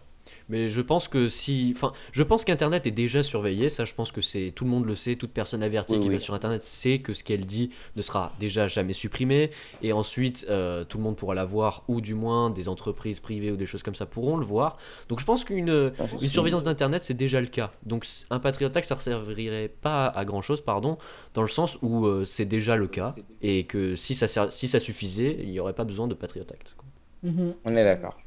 [0.50, 3.70] Mais je pense que si, enfin, je pense qu'Internet est déjà surveillé.
[3.70, 5.16] Ça, je pense que c'est tout le monde le sait.
[5.16, 6.14] Toute personne avertie Oui, qui oui.
[6.16, 9.52] va sur Internet sait que ce qu'elle dit ne sera déjà jamais supprimé.
[9.82, 13.52] Et ensuite, euh, tout le monde pourra la voir, ou du moins des entreprises privées
[13.52, 14.78] ou des choses comme ça pourront le voir.
[15.10, 17.72] Donc, je pense qu'une une surveillance d'Internet, c'est déjà le cas.
[17.86, 20.98] Donc, un Patriot Act, ça ne servirait pas à grand chose, pardon,
[21.34, 23.14] dans le sens où euh, c'est déjà le cas.
[23.42, 26.46] Et que si ça, ser- si ça suffisait, il n'y aurait pas besoin de Patriot
[26.52, 26.76] Act.
[26.78, 26.86] quoi.
[27.30, 27.56] Mhm.
[27.66, 28.18] On est d'accord.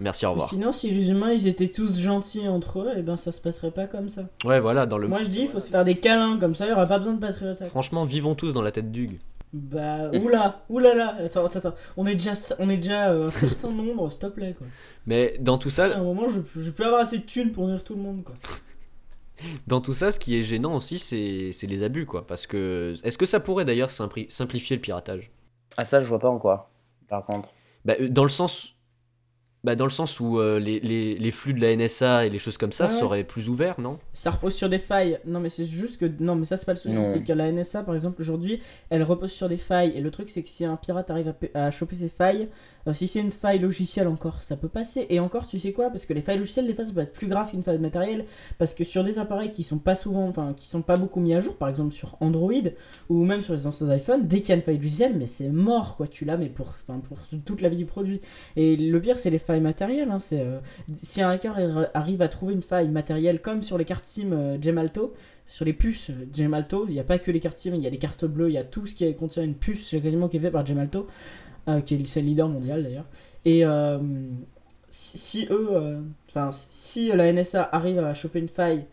[0.00, 0.48] Merci, au revoir.
[0.48, 3.70] Sinon, si les humains ils étaient tous gentils entre eux, et ben ça se passerait
[3.70, 4.24] pas comme ça.
[4.44, 5.06] Ouais, voilà, dans le.
[5.08, 6.98] Moi je dis, il faut se faire des câlins, comme ça il y aura pas
[6.98, 7.62] besoin de patriote.
[7.66, 9.20] Franchement, vivons tous dans la tête d'Hugues.
[9.52, 11.74] Bah, oula, oulala, attends, attends, attends.
[11.96, 14.66] On est déjà, on est déjà euh, un certain nombre, s'il te plaît, quoi.
[15.06, 17.64] Mais dans tout À ça, un moment, je, je peux avoir assez de thunes pour
[17.66, 18.34] nourrir tout le monde, quoi.
[19.68, 22.26] dans tout ça, ce qui est gênant aussi, c'est c'est les abus, quoi.
[22.26, 22.94] Parce que.
[23.04, 25.30] Est-ce que ça pourrait d'ailleurs simpli- simplifier le piratage?
[25.76, 26.70] Ah, ça, je vois pas en quoi,
[27.08, 27.48] par contre.
[27.84, 28.73] Bah, euh, dans le sens.
[29.64, 32.38] Bah, dans le sens où euh, les, les, les flux de la NSA et les
[32.38, 32.98] choses comme ça Ouais, ouais.
[32.98, 33.98] seraient plus ouverts, non?
[34.12, 35.18] Ça repose sur des failles.
[35.26, 36.04] Non, mais c'est juste que.
[36.20, 36.94] Non, mais ça, c'est pas le souci.
[36.96, 37.04] Non.
[37.04, 39.92] C'est que la NSA, par exemple, aujourd'hui, elle repose sur des failles.
[39.96, 42.48] Et le truc, c'est que si un pirate arrive à, à choper ces failles,
[42.86, 45.06] euh, si c'est une faille logicielle encore, ça peut passer.
[45.10, 47.12] Et encore, tu sais quoi Parce que les failles logicielles, des fois, ça peut être
[47.12, 48.24] plus grave qu'une faille matérielle.
[48.58, 50.26] Parce que sur des appareils qui sont pas souvent.
[50.28, 52.52] Enfin, qui sont pas beaucoup mis à jour, par exemple sur Android,
[53.08, 55.48] ou même sur les anciens iPhones, dès qu'il y a une faille logicielle, mais c'est
[55.48, 56.06] mort, quoi.
[56.06, 56.74] Tu l'as, mais pour,
[57.08, 58.20] pour toute la vie du produit.
[58.56, 60.10] Et le pire, c'est les failles matérielles.
[60.10, 60.58] Hein, c'est, euh,
[60.94, 64.32] si un hacker ar- arrive à trouver une faille matérielle, comme sur les cartes SIM
[64.32, 65.14] euh, Gemalto,
[65.46, 67.86] sur les puces euh, Gemalto, il n'y a pas que les cartes SIM, il y
[67.86, 70.36] a les cartes bleues, il y a tout ce qui contient une puce quasiment qui
[70.38, 71.06] est fait par Gemalto,
[71.84, 73.06] qui est le leader mondial d'ailleurs.
[73.44, 73.98] Et euh,
[74.88, 78.86] si, si eux, euh, enfin, si la NSA arrive à choper une faille,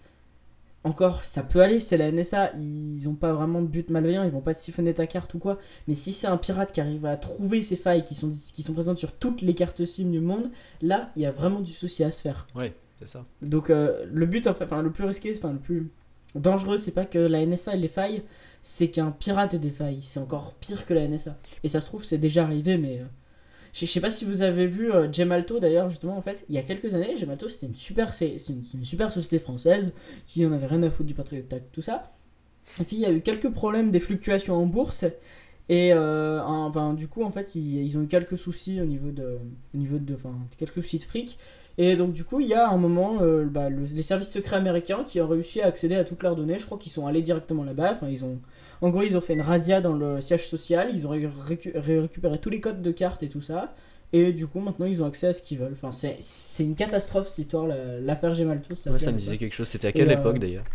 [0.84, 4.31] encore, ça peut aller, c'est la NSA, ils ont pas vraiment de but malveillant, ils
[4.31, 5.60] vont pas siphonner ta carte ou quoi.
[5.88, 8.73] Mais si c'est un pirate qui arrive à trouver ces failles qui sont, qui sont
[8.73, 10.49] présentes sur toutes les cartes SIM du monde,
[10.81, 12.47] là, il y a vraiment du souci à se faire.
[12.55, 13.25] Ouais, c'est ça.
[13.43, 15.91] Donc euh, le but, enfin le plus risqué, enfin le plus
[16.34, 18.23] dangereux, c'est pas que la NSA ait les failles,
[18.62, 19.74] c'est qu'un pirate ait des.
[20.02, 21.38] C'est encore pire que la NSA.
[21.63, 23.06] Et ça se trouve, c'est déjà arrivé, mais euh,
[23.74, 26.58] je sais pas si vous avez vu euh, Gemalto d'ailleurs, justement, en fait, il y
[26.58, 29.93] a quelques années, Gemalto c'était une super, c'est une, super société française
[30.28, 32.12] qui en avait rien à foutre du Patriot Act, tout ça.
[32.80, 35.06] Et puis il y a eu quelques problèmes des fluctuations en bourse.
[35.69, 38.86] Et euh, en- enfin, du coup, en fait, ils, ils ont eu quelques soucis au
[38.86, 39.39] niveau de,
[39.74, 41.38] au niveau de, enfin, quelques soucis de fric.
[41.77, 44.57] Et donc, du coup, il y a un moment, euh, bah, le- les services secrets
[44.57, 46.57] américains qui ont réussi à accéder à toutes leurs données.
[46.60, 47.91] Je crois qu'ils sont allés directement là-bas.
[47.93, 48.39] Enfin, ils ont,
[48.81, 50.89] en gros, ils ont fait une razzia dans le siège social.
[50.93, 53.73] Ils ont ré- récu- ré- récupéré tous les codes de cartes et tout ça.
[54.13, 55.71] Et du coup, maintenant, ils ont accès à ce qu'ils veulent.
[55.73, 56.17] Enfin, c'est,
[56.63, 58.69] une catastrophe cette histoire, la- l'affaire Gemalto.
[58.71, 59.67] Ouais, ça me disait quelque chose.
[59.69, 60.65] C'était à quelle Et, euh, époque d'ailleurs?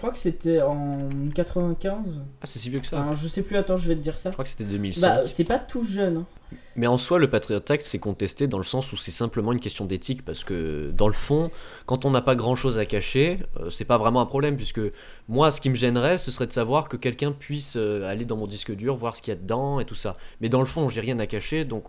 [0.00, 2.20] Crois que c'était en 95.
[2.40, 3.00] Ah, c'est si vieux que ça.
[3.00, 4.30] Enfin, je sais plus, attends, je vais te dire ça.
[4.30, 5.06] Je crois que c'était 2005.
[5.06, 6.16] Bah, c'est pas tout jeune.
[6.18, 6.26] hein.
[6.74, 9.60] Mais en soi, le Patriot Act, c'est contesté dans le sens où c'est simplement une
[9.60, 11.50] question d'éthique, parce que dans le fond,
[11.86, 14.80] quand on n'a pas grand-chose à cacher, euh, c'est pas vraiment un problème, puisque
[15.28, 18.36] moi, ce qui me gênerait, ce serait de savoir que quelqu'un puisse euh, aller dans
[18.36, 20.16] mon disque dur, voir ce qu'il y a dedans et tout ça.
[20.40, 21.84] Mais dans le fond, j'ai rien à cacher, donc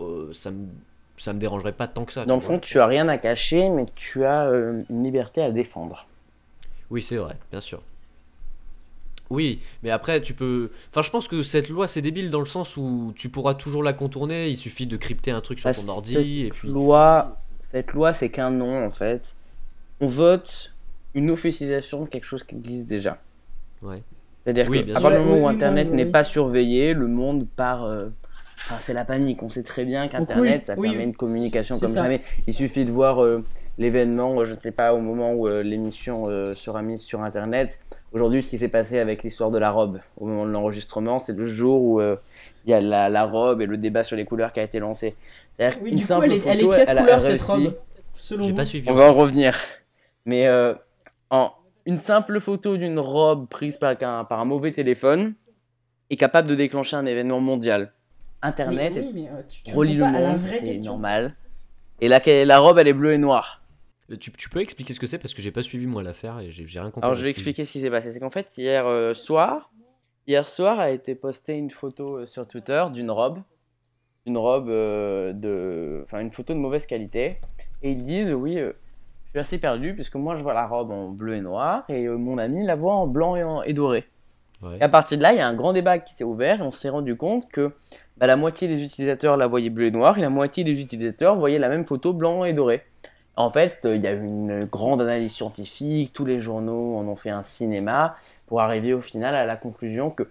[0.00, 0.66] euh, ça me
[1.16, 2.26] ça me dérangerait pas tant que ça.
[2.26, 5.52] Dans le fond, tu as rien à cacher, mais tu as euh, une liberté à
[5.52, 6.08] défendre.
[6.90, 7.80] Oui, c'est vrai, bien sûr.
[9.30, 10.70] Oui, mais après, tu peux.
[10.90, 13.82] Enfin, je pense que cette loi, c'est débile dans le sens où tu pourras toujours
[13.82, 14.48] la contourner.
[14.50, 16.68] Il suffit de crypter un truc sur Ah, ton cette ordi et puis.
[16.68, 19.34] Loi, cette loi, c'est qu'un nom en fait.
[20.00, 20.74] On vote
[21.14, 23.18] une officialisation de quelque chose qui existe déjà.
[23.80, 24.02] Ouais.
[24.44, 25.08] C'est-à-dire Oui, que bien à sûr.
[25.08, 26.10] partir du moment où oui, Internet oui, n'est oui.
[26.10, 27.84] pas surveillé, le monde part.
[27.84, 28.08] euh,
[28.56, 29.42] Enfin, c'est la panique.
[29.42, 31.04] On sait très bien qu'Internet, oui, ça oui, permet oui.
[31.04, 32.02] une communication C'est comme ça.
[32.02, 32.22] jamais.
[32.46, 33.42] Il suffit de voir euh,
[33.78, 37.22] l'événement, euh, je ne sais pas, au moment où euh, l'émission euh, sera mise sur
[37.22, 37.78] Internet.
[38.12, 41.32] Aujourd'hui, ce qui s'est passé avec l'histoire de la robe, au moment de l'enregistrement, c'est
[41.32, 42.16] le jour où euh,
[42.64, 44.78] il y a la, la robe et le débat sur les couleurs qui a été
[44.78, 45.16] lancé.
[45.58, 47.22] C'est-à-dire Oui, qu'une du coup, simple elle est, elle est photo, quelle elle a couleur
[47.22, 47.74] cette réussi- robe
[48.14, 48.88] Selon J'ai vous pas suivi.
[48.88, 49.56] On va en revenir.
[50.24, 50.74] Mais euh,
[51.30, 51.50] en
[51.86, 55.34] une simple photo d'une robe prise par un, par un mauvais téléphone
[56.10, 57.92] est capable de déclencher un événement mondial.
[58.40, 60.92] Internet Mais oui, mais, euh, tu, tu relie le monde, c'est question.
[60.92, 61.34] normal.
[62.00, 63.62] Et la, la robe, elle est bleue et noire.
[64.10, 66.40] Euh, Tu, tu peux expliquer ce que c'est parce que j'ai pas suivi moi l'affaire
[66.40, 67.04] et j'ai rien compris.
[67.04, 68.12] Alors je vais expliquer ce qui s'est passé.
[68.12, 69.70] C'est qu'en fait, hier euh, soir,
[70.26, 73.40] hier soir a été postée une photo euh, sur Twitter d'une robe.
[74.26, 76.00] Une robe euh, de.
[76.04, 77.40] Enfin, une photo de mauvaise qualité.
[77.82, 78.72] Et ils disent oui, je
[79.30, 82.38] suis assez perdu puisque moi je vois la robe en bleu et noir et mon
[82.38, 84.04] ami la voit en blanc et, en, et doré.
[84.62, 84.78] Ouais.
[84.78, 86.62] Et à partir de là, il y a un grand débat qui s'est ouvert et
[86.62, 87.72] on s'est rendu compte que
[88.16, 91.36] bah, la moitié des utilisateurs la voyaient bleu et noir et la moitié des utilisateurs
[91.36, 92.82] voyaient la même photo blanc et doré.
[93.36, 97.06] En fait, euh, il y a eu une grande analyse scientifique, tous les journaux en
[97.08, 98.16] ont fait un cinéma
[98.46, 100.24] pour arriver au final à la conclusion que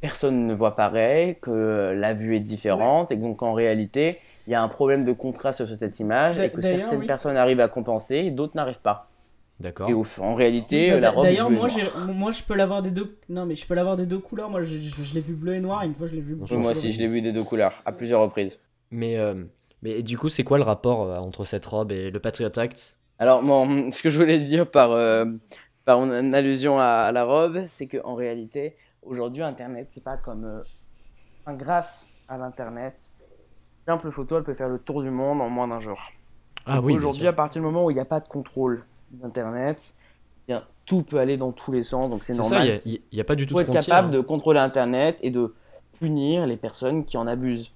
[0.00, 4.50] personne ne voit pareil, que la vue est différente et que donc en réalité, il
[4.52, 7.06] y a un problème de contraste sur cette image et que certaines oui.
[7.06, 9.08] personnes arrivent à compenser et d'autres n'arrivent pas.
[9.60, 9.88] D'accord.
[9.88, 11.68] Et au- en réalité, Oui, bah, la robe D'ailleurs, moi,
[12.08, 13.16] moi, je peux l'avoir des deux.
[13.28, 14.50] Non, mais je peux l'avoir des deux couleurs.
[14.50, 15.84] Moi, je, je- je l'ai vu bleu et noir.
[15.84, 16.36] Et une fois, je l'ai vu.
[16.38, 18.58] Oui, moi aussi, je l'ai vu des deux couleurs à plusieurs reprises.
[18.90, 19.44] Mais, euh,
[19.84, 22.96] mais du coup, c'est quoi le rapport euh, entre cette robe et le Patriot Act?
[23.18, 25.26] Alors, ce que je voulais dire par, euh,
[25.84, 30.44] par une allusion à, à la robe, c'est qu'en réalité, aujourd'hui, Internet, c'est pas comme.
[30.44, 30.62] euh,
[31.44, 32.96] enfin, grâce à l'Internet,
[33.86, 36.00] simple photo, elle peut faire le tour du monde en moins d'un jour.
[36.66, 39.94] Ah oui, Aujourd'hui, à partir du moment où il n'y a pas de contrôle d'Internet,
[40.48, 42.66] eh bien, tout peut aller dans tous les sens, donc c'est normal.
[42.84, 44.20] il n'y a, il y a pas du Il tout faut de être capable de
[44.20, 45.54] contrôler Internet et de
[45.98, 47.70] punir les personnes qui en abusent.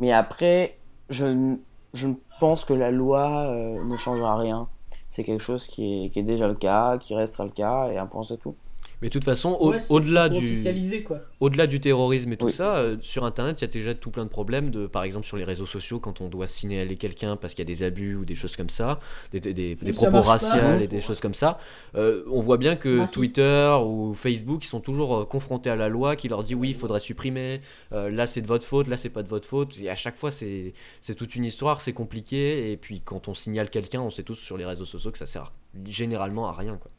[0.00, 0.76] Mais après,
[1.12, 1.56] je,
[1.94, 2.08] je
[2.40, 4.68] pense que la loi euh, ne changera rien.
[5.08, 7.98] C'est quelque chose qui est, qui est déjà le cas, qui restera le cas, et
[7.98, 8.56] un point c'est tout.
[9.02, 11.18] Mais de toute façon, au- Ouais, c'est- au-delà du, officialiser quoi.
[11.40, 12.52] au-delà du terrorisme et tout Oui.
[12.52, 14.70] ça, euh, sur Internet, il y a déjà tout plein de problèmes.
[14.70, 17.66] De, par exemple, sur les réseaux sociaux, quand on doit signaler quelqu'un parce qu'il y
[17.70, 19.00] a des abus ou des choses comme ça,
[19.32, 21.58] des, des- des- des ça propos raciaux et des choses comme ça,
[21.96, 23.10] euh, on voit bien que.
[23.12, 26.70] Twitter ou Facebook, ils sont toujours euh, confrontés à la loi qui leur dit oui,
[26.70, 27.58] il faudrait supprimer,
[27.92, 29.78] euh, là c'est de votre faute, là c'est pas de votre faute.
[29.82, 32.70] Et à chaque fois, c'est c'est toute une histoire, c'est compliqué.
[32.70, 35.26] Et puis quand on signale quelqu'un, on sait tous sur les réseaux sociaux que ça
[35.26, 35.52] sert
[35.86, 36.76] généralement à rien.
[36.76, 36.90] Quoi.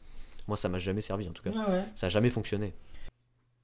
[0.48, 1.50] Moi, ça m'a jamais servi en tout cas.
[1.50, 1.84] Ouais, ouais.
[1.94, 2.74] Ça a jamais fonctionné.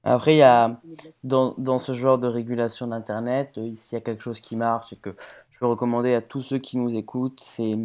[0.03, 0.79] Après, il y a,
[1.23, 4.93] dans, dans ce genre de régulation d'Internet, euh, s'il y a quelque chose qui marche
[4.93, 5.15] et que
[5.51, 7.75] je peux recommander à tous ceux qui nous écoutent, c'est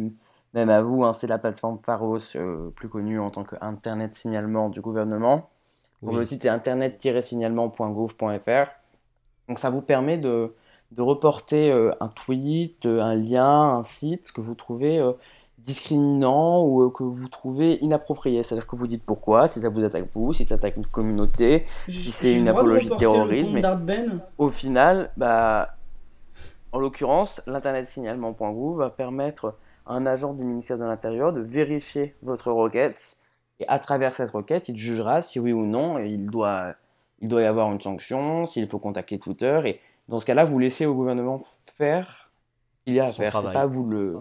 [0.53, 4.15] même à vous, hein, c'est la plateforme Pharos, euh, plus connue en tant que Internet
[4.15, 5.51] signalement du gouvernement.
[6.01, 6.15] Donc.
[6.15, 8.67] Le site c'est internet-signalement.gouv.fr.
[9.47, 10.53] Donc ça vous permet de,
[10.91, 15.13] de reporter euh, un tweet, euh, un lien, un site que vous trouvez euh,
[15.57, 18.43] discriminant ou euh, que vous trouvez inapproprié.
[18.43, 21.65] C'est-à-dire que vous dites pourquoi, si ça vous attaque vous, si ça attaque une communauté.
[21.87, 25.75] J'ai- c'est une apologie de terrorisme Ben Au final, bah,
[26.71, 32.51] en l'occurrence, l'internet-signalement.gouv va permettre à un agent du ministère de l'Intérieur de vérifier votre
[32.51, 33.15] requête.
[33.59, 36.75] Et à travers cette requête, il jugera si oui ou non et il doit,
[37.21, 39.61] il doit y avoir une sanction, s'il faut contacter Twitter.
[39.65, 42.29] Et dans ce cas-là, vous laissez au gouvernement faire
[42.79, 43.41] ce qu'il y a à Son faire.
[43.41, 44.19] C'est pas vous le.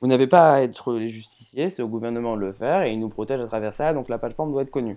[0.00, 2.98] Vous n'avez pas à être les justiciers, c'est au gouvernement de le faire et il
[3.00, 4.96] nous protège à travers ça, donc la plateforme doit être connue.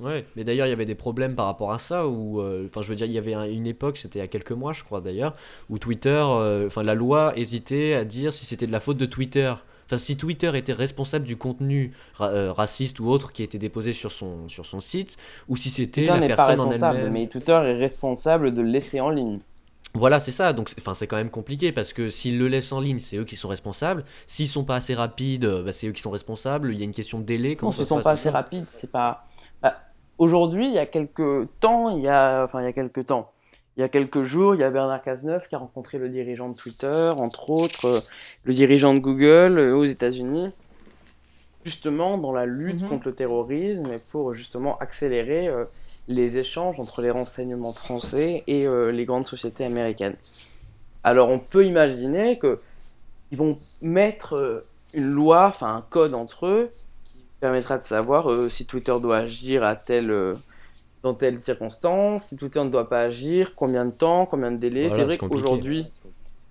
[0.00, 2.82] Ouais, mais d'ailleurs, il y avait des problèmes par rapport à ça, où, euh, enfin,
[2.82, 4.72] je veux dire, il y avait un- une époque, c'était il y a quelques mois,
[4.72, 5.34] je crois d'ailleurs,
[5.70, 9.06] où Twitter, euh, enfin, la loi hésitait à dire si c'était de la faute de
[9.06, 9.52] Twitter.
[9.86, 13.92] Enfin, si Twitter était responsable du contenu ra- euh, raciste ou autre qui était déposé
[13.92, 15.16] sur son, sur son site,
[15.48, 17.12] ou si c'était la n'est pas personne en responsable, elle-même.
[17.12, 19.38] mais Twitter est responsable de le laisser en ligne.
[19.94, 20.52] Voilà, c'est ça.
[20.54, 23.18] Donc, c'est- enfin, c'est quand même compliqué parce que s'ils le laissent en ligne, c'est
[23.18, 24.04] eux qui sont responsables.
[24.26, 26.72] S'ils sont pas assez rapides, euh, bah, c'est eux qui sont responsables.
[26.72, 27.56] Il y a une question de délai.
[27.56, 28.64] Comment Non, ça ce se sont passe, pas assez rapides.
[28.68, 29.26] C'est pas.
[29.62, 29.76] Bah,
[30.18, 33.32] Aujourd'hui, il y a quelques temps, il y a, enfin, il y a quelques temps,
[33.76, 36.48] il y a quelques jours, il y a Bernard Cazeneuve qui a rencontré le dirigeant
[36.50, 37.98] de Twitter, entre autres, euh,
[38.44, 40.52] le dirigeant de Google euh, aux États-Unis,
[41.64, 42.88] justement dans la lutte Mhm.
[42.88, 45.64] contre le terrorisme et pour justement accélérer euh,
[46.08, 50.16] les échanges entre les renseignements français et euh, les grandes sociétés américaines.
[51.04, 52.58] Alors, on peut imaginer que
[53.30, 54.58] ils vont mettre euh,
[54.94, 56.70] une loi, enfin un code entre eux
[57.04, 60.34] qui permettra de savoir euh, si Twitter doit agir à euh,
[61.02, 64.88] dans telle circonstance, si Twitter ne doit pas agir, combien de temps, combien de délai.
[64.88, 65.86] Voilà, c'est vrai qu'aujourd'hui,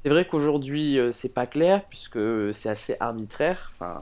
[0.03, 2.19] c'est vrai qu'aujourd'hui euh, c'est pas clair puisque
[2.53, 3.71] c'est assez arbitraire.
[3.75, 3.99] Enfin,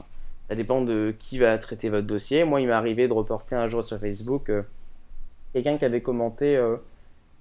[0.48, 2.44] ça dépend de qui va traiter votre dossier.
[2.44, 4.50] Moi, il m'est arrivé de reporter un jour sur Facebook
[5.52, 6.76] quelqu'un qui avait commenté euh,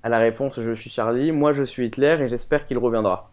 [0.03, 3.29] à la réponse Je suis Charlie, moi je suis Hitler et j'espère qu'il reviendra.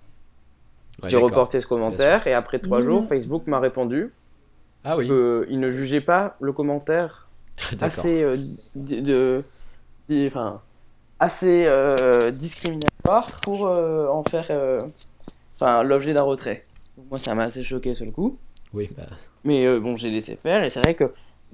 [1.03, 3.01] Ouais, J'ai reporté ce commentaire et après trois Mignon.
[3.01, 4.12] jours, Facebook m'a répondu
[4.85, 5.07] Ah oui.
[5.07, 7.29] qu'il ne jugeait pas le commentaire
[7.81, 8.37] assez, euh,
[8.77, 9.43] de,
[10.27, 10.61] enfin,
[11.21, 14.79] assez euh, discriminatoire pour euh, en faire euh,
[15.55, 16.65] enfin, l'objet d'un retrait.
[17.11, 18.39] Moi, ça m'a assez choqué sur le coup.
[18.73, 19.05] Oui, bah,
[19.45, 21.05] Mais euh, bon, j'ai laissé faire et c'est vrai que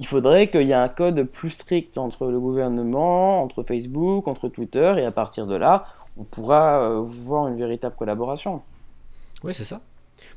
[0.03, 4.49] il faudrait qu'il y ait un code plus strict entre le gouvernement, entre Facebook, entre
[4.49, 5.85] Twitter et à partir de là,
[6.17, 8.63] on pourra euh, voir une véritable collaboration.
[9.45, 9.81] ouais, c'est ça.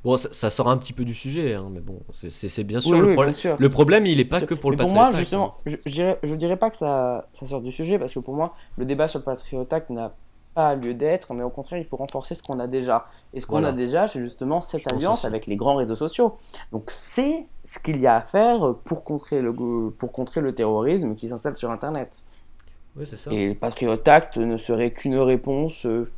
[0.03, 2.91] Bon, ça, ça sort un petit peu du sujet, hein, mais bon, c'est- bien sûr
[2.93, 3.31] Oui, le oui, problème.
[3.33, 3.55] bien sûr.
[3.59, 5.17] Le problème, il est pas que pour le Patriot moi, Act, hein.
[5.19, 8.19] justement, je, je dirais, je dirais pas que ça, ça sort du sujet parce que
[8.19, 10.13] pour moi, le débat sur le Patriot Act n'a
[10.53, 13.07] pas lieu d'être, mais au contraire, il faut renforcer ce qu'on a déjà.
[13.33, 13.69] Et ce qu'on Voilà.
[13.69, 16.37] a déjà, c'est justement cette Je alliance avec les grands réseaux sociaux.
[16.71, 21.15] Donc, c'est ce qu'il y a à faire pour contrer le, pour contrer le terrorisme
[21.15, 22.25] qui s'installe sur Internet.
[22.95, 23.31] Ouais, c'est ça.
[23.31, 26.09] Et le Patriot Act ne serait qu'une réponse, euh,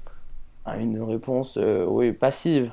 [0.66, 2.72] à une réponse, euh, oui, passive.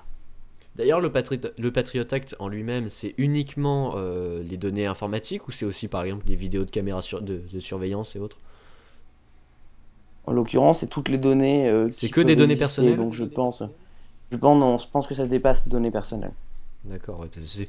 [0.77, 5.53] D'ailleurs, le, Patri- le Patriot Act en lui-même, c'est uniquement euh, les données informatiques ou
[5.53, 8.39] c'est aussi par exemple les vidéos de caméras sur- de, de surveillance et autres?
[10.27, 11.67] En l'occurrence, c'est toutes les données.
[11.69, 12.97] euh, C'est que des données exister, personnelles?
[12.97, 13.63] Donc, je pense,
[14.33, 16.35] je pense, non, je pense que ça dépasse les données personnelles.
[16.85, 17.68] D'accord, c'est-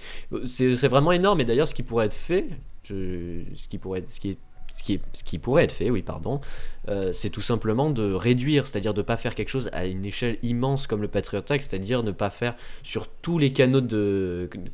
[0.87, 1.39] vraiment énorme.
[1.41, 2.49] Et d'ailleurs, ce qui pourrait être fait,
[2.83, 4.37] ce, qui pourrait être- ce, qui
[4.75, 6.41] ce qui, pourrait être fait, oui, pardon,
[6.89, 10.03] euh, c'est tout simplement de réduire, c'est-à-dire de ne pas faire quelque chose à une
[10.03, 13.81] échelle immense comme le Patriot Act, c'est-à-dire ne pas faire sur tous les canaux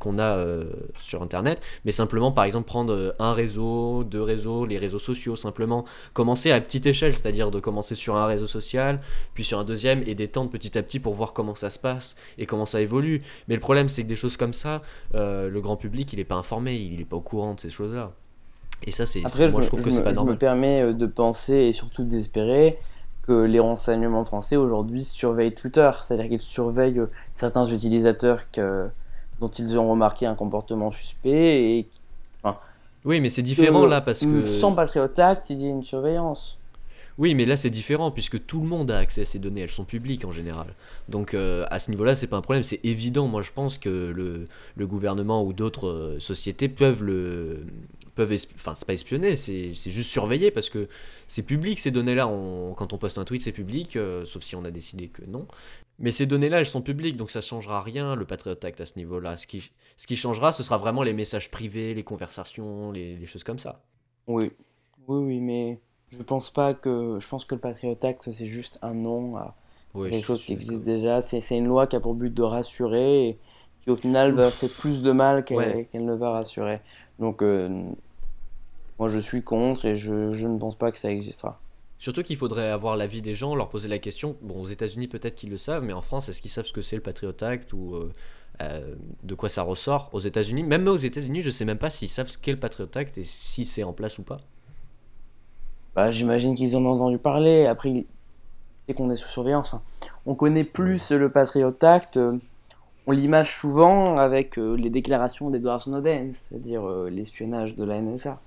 [0.00, 0.64] qu'on a euh,
[0.98, 5.36] sur Internet, mais simplement par exemple prendre euh, un réseau, deux réseaux, les réseaux sociaux,
[5.36, 5.84] simplement
[6.14, 9.00] commencer à petite échelle, c'est-à-dire de commencer sur un réseau social,
[9.34, 12.16] puis sur un deuxième, et d'étendre petit à petit pour voir comment ça se passe
[12.38, 13.22] et comment ça évolue.
[13.46, 14.82] Mais le problème c'est que des choses comme ça,
[15.14, 18.12] le grand public il n'est pas informé, il n'est pas au courant de ces choses-là.
[18.84, 20.32] Et ça, c'est moi je, trouve que c'est pas normal.
[20.32, 22.78] Je me permets euh, de penser et surtout d'espérer
[23.26, 28.88] que les renseignements français aujourd'hui surveillent Twitter, c'est-à-dire qu'ils surveillent euh, certains utilisateurs que,
[29.40, 31.88] dont ils ont remarqué un comportement suspect et
[33.04, 36.58] oui, mais c'est différent là parce que sans Patriot Act, il y a une surveillance.
[37.18, 39.70] Oui, mais là c'est différent puisque tout le monde a accès à ces données, elles
[39.70, 40.68] sont publiques en général.
[41.08, 43.26] Donc euh, à ce niveau-là, c'est pas un problème, c'est évident.
[43.26, 47.66] Moi je pense que le, le gouvernement ou d'autres euh, sociétés peuvent le
[48.14, 50.88] peuvent enfin c'est pas espionner, c'est juste surveiller parce que
[51.26, 52.24] c'est public ces données-là.
[52.76, 55.46] quand on poste un tweet, c'est public, euh, sauf si on a décidé que non.
[55.98, 58.96] Mais ces données-là, elles sont publiques, donc ça changera rien le Patriot Act à ce
[58.96, 59.36] niveau-là.
[59.36, 63.26] Ce qui, ce qui changera, ce sera vraiment les messages privés, les conversations, les, les
[63.26, 63.82] choses comme ça.
[64.26, 64.50] Oui,
[65.08, 67.18] oui, oui, mais je pense pas que.
[67.20, 69.54] Je pense que le Patriot Act, c'est juste un nom à
[69.94, 71.22] quelque chose qui existe déjà.
[71.22, 73.38] C'est une loi qui a pour but de rassurer et
[73.82, 76.80] qui, au final, va faire plus de mal qu'elle ne va rassurer.
[77.18, 77.68] Donc, euh,
[78.98, 81.60] moi, je suis contre et je, je, ne pense pas que ça existera.
[81.98, 84.36] Surtout qu'il faudrait avoir l'avis des gens, leur poser la question.
[84.42, 86.82] Bon, aux États-Unis, peut-être qu'ils le savent, mais en France, est-ce qu'ils savent ce que
[86.82, 88.12] c'est le Patriot Act ou euh,
[88.60, 90.10] euh, de quoi ça ressort?
[90.12, 92.88] Aux États-Unis, même aux États-Unis, je sais même pas s'ils savent ce qu'est le Patriot
[92.94, 94.38] Act et si c'est en place ou pas.
[95.94, 97.66] Bah, j'imagine qu'ils en ont entendu parler.
[97.66, 98.06] Après,
[98.86, 99.74] c'est qu'on est sous surveillance.
[99.74, 99.82] Hein.
[100.26, 102.16] On connaît plus le Patriot Act.
[102.16, 102.38] Euh,
[103.06, 108.40] on l'image souvent avec euh, les déclarations d'Edward Snowden, c'est-à-dire euh, l'espionnage de la NSA.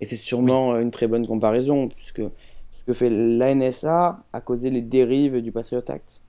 [0.00, 2.22] Et c'est sûrement une très bonne comparaison, puisque
[2.72, 6.22] ce que fait la NSA a causé les dérives du Patriot Act.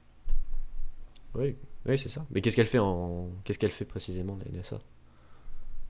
[1.36, 1.56] Oui,
[1.86, 2.26] oui c'est ça.
[2.32, 3.30] Mais qu'est-ce qu'elle fait en...
[3.46, 4.80] Qu'est-ce qu'elle fait précisément, la NSA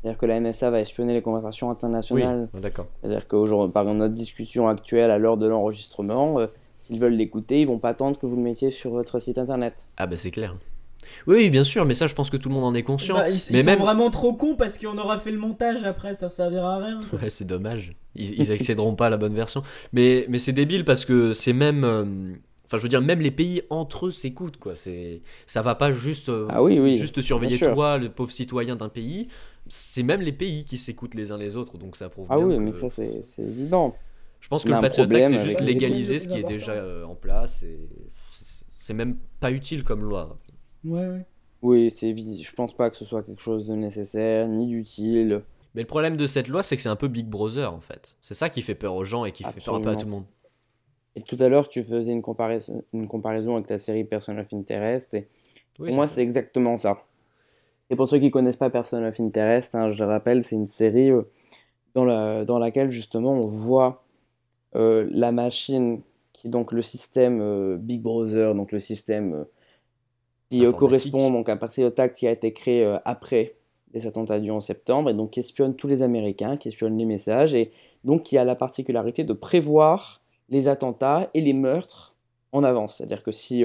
[0.02, 2.50] c'est-à-dire que la NSA va espionner les conversations internationales.
[2.56, 2.88] Oui, d'accord.
[3.02, 6.48] C'est-à-dire que par notre discussion actuelle, à l'heure de l'enregistrement, euh,
[6.80, 9.89] s'ils veulent l'écouter, ils vont pas attendre que vous le mettiez sur votre site internet.
[9.98, 10.58] Ah bah c'est clair.
[11.27, 13.15] Oui, bien sûr, mais ça, je pense que tout le monde en est conscient.
[13.15, 16.29] Bah, ils, mais sont vraiment trop cons parce qu'on aura fait le montage après, ça
[16.29, 16.99] servira à rien.
[17.21, 17.93] Ouais, c'est dommage.
[18.15, 19.63] Ils, ils accéderont pas à la bonne version.
[19.93, 21.83] Mais, mais c'est débile parce que c'est même.
[21.83, 22.03] Euh,
[22.65, 24.75] enfin, je veux dire, même les pays entre eux s'écoutent, quoi.
[24.75, 28.75] C'est, ça va pas juste, euh, ah oui, oui, juste surveiller toi, le pauvre citoyen
[28.75, 29.27] d'un pays
[29.67, 32.57] c'est même les pays qui s'écoutent les uns les autres, donc ça prouve ah oui,
[32.59, 33.95] mais ça c'est évident.
[34.39, 37.63] Je pense que le Patriot c'est juste légaliser ce qui est déjà euh, en place,
[37.63, 37.79] et
[38.73, 40.37] c'est même pas utile comme loi.
[40.84, 41.26] Ouais, ouais.
[41.62, 45.44] Oui, c'est je pense pas que ce soit quelque chose de nécessaire, ni d'utile.
[45.76, 48.17] Mais le problème de cette loi, c'est que c'est un peu Big Brother, en fait.
[48.22, 50.26] C'est ça qui fait peur aux gens et qui fait peur à tout le monde.
[51.15, 54.54] Et tout à l'heure, tu faisais une comparaison, une comparaison avec la série Person of
[54.54, 55.28] Interest, et
[55.76, 57.04] pour moi, c'est exactement ça.
[57.89, 61.12] Et pour ceux qui connaissent pas Person of Interest, hein, je rappelle, c'est une série
[61.12, 61.24] euh,
[61.94, 64.06] dans, la, dans laquelle justement on voit
[64.76, 69.46] euh, la machine qui est donc le système euh, Big Brother, donc le système
[70.51, 73.55] qui correspond donc à Patriot Act qui a été créé après
[73.93, 77.05] les attentats du 11 septembre et donc qui espionne tous les Américains, qui espionne les
[77.05, 77.71] messages et
[78.03, 82.13] donc qui a la particularité de prévoir les attentats et les meurtres
[82.51, 82.97] en avance.
[82.97, 83.63] C'est-à-dire que si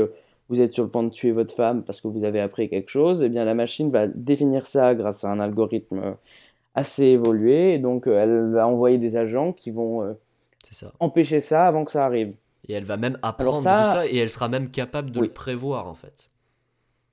[0.49, 2.88] vous êtes sur le point de tuer votre femme parce que vous avez appris quelque
[2.88, 6.12] chose, eh bien la machine va définir ça grâce à un algorithme euh,
[6.75, 10.12] assez évolué, et donc euh, elle va envoyer des agents qui vont euh,
[10.70, 10.92] ça.
[11.01, 12.35] empêcher ça avant que ça arrive.
[12.68, 15.88] Et elle va même apprendre tout ça, et elle sera même capable de le prévoir
[15.88, 16.31] en fait.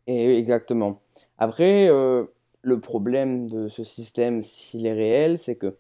[0.08, 1.02] Et exactement.
[1.38, 5.76] Après, le problème de ce système, s'il est réel, c'est que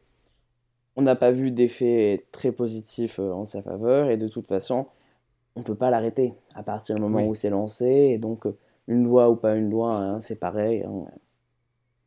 [0.95, 4.87] on n'a pas vu d'effet très positif en sa faveur, et de toute façon,
[5.55, 7.85] on peut pas l'arrêter à partir du moment où c'est lancé.
[7.85, 8.57] Et donc, euh,
[8.87, 10.83] une loi ou pas une loi, hein, c'est pareil.
[10.83, 11.05] Hein.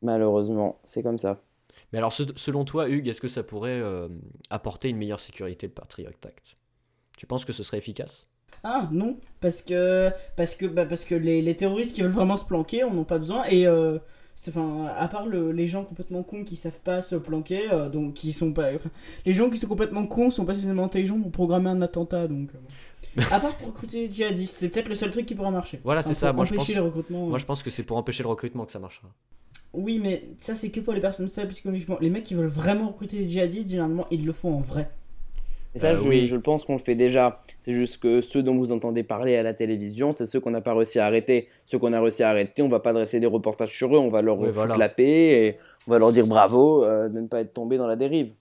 [0.03, 1.41] Malheureusement, c'est comme ça.
[1.93, 4.09] Mais alors, selon toi, Hugues, est-ce que ça pourrait euh,
[4.51, 6.55] apporter une meilleure sécurité, le Patriot Act?
[7.17, 8.29] Tu penses que ce serait efficace?
[8.65, 12.37] Ah non, parce que parce que bah, parce que les, les, terroristes qui veulent vraiment
[12.37, 13.99] se planquer, on n'en pas besoin et euh,
[14.49, 18.33] enfin à part le, les gens complètement cons qui savent pas se planquer, donc qui
[18.33, 18.71] sont pas
[19.25, 22.51] les gens qui sont complètement cons sont pas suffisamment intelligents pour programmer un attentat donc.
[23.31, 25.81] À part pour recruter les djihadistes, c'est peut-être le seul truc qui pourra marcher.
[25.85, 26.33] Voilà, c'est ça.
[26.33, 26.69] Moi je, pense,
[27.11, 27.39] moi euh.
[27.39, 29.09] je pense que c'est pour empêcher le recrutement que ça marchera.
[29.73, 31.99] Oui, mais ça, c'est que pour les personnes faibles psychologiquement.
[32.01, 34.91] Les mecs qui veulent vraiment recruter des djihadistes, généralement, ils le font en vrai.
[35.77, 36.27] Et ça, euh, je, oui.
[36.27, 37.43] je, pense qu'on le fait déjà.
[37.61, 40.62] C'est juste que ceux dont vous entendez parler à la télévision, c'est ceux qu'on n'a
[40.62, 41.49] pas réussi à arrêter.
[41.66, 44.09] Ceux qu'on a réussi à arrêter, on va pas dresser des reportages sur eux, on
[44.09, 44.49] va leur oui,
[44.79, 47.87] la paix et on va leur dire bravo euh, de ne pas être tombé dans
[47.87, 48.33] la dérive.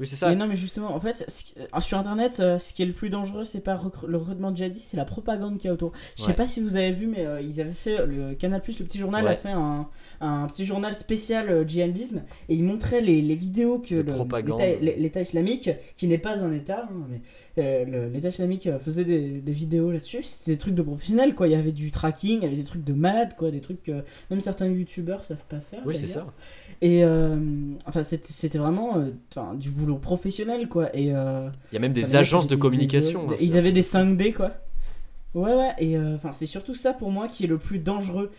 [0.00, 0.28] Oui, c'est ça.
[0.28, 2.86] Mais non, mais justement, en fait, ce qui- euh, sur internet, euh, ce qui est
[2.86, 5.70] le plus dangereux, c'est pas recru- le recrutement de djihadistes, c'est la propagande qu'il y
[5.70, 5.90] a autour.
[6.16, 6.34] Je sais Ouais.
[6.34, 9.24] pas si vous avez vu, mais euh, ils avaient fait, le Canal, le petit journal
[9.24, 9.30] Ouais.
[9.32, 9.88] a fait un,
[10.20, 13.96] un petit journal spécial euh, djihadisme et ils montraient les, les vidéos que
[14.80, 17.20] l'État islamique, qui n'est pas un État, hein, mais
[17.58, 20.22] euh, l'État islamique faisait des, des vidéos là-dessus.
[20.22, 21.48] C'était des trucs de professionnels, quoi.
[21.48, 23.50] Il y avait du tracking, il y avait des trucs de malades, quoi.
[23.50, 25.80] Des trucs que même certains youtubeurs savent pas faire.
[25.84, 26.24] Oui, c'est ça.
[26.80, 27.04] Et
[27.86, 28.94] enfin, c'était vraiment
[29.54, 30.94] du boulot professionnel, quoi.
[30.94, 31.14] Et.
[31.14, 33.26] euh, Il y a même des agences de communication.
[33.26, 34.52] des- hein, ils avaient des 5D quoi.
[35.34, 38.30] Ouais ouais et euh, enfin c'est surtout ça pour moi qui est le plus dangereux.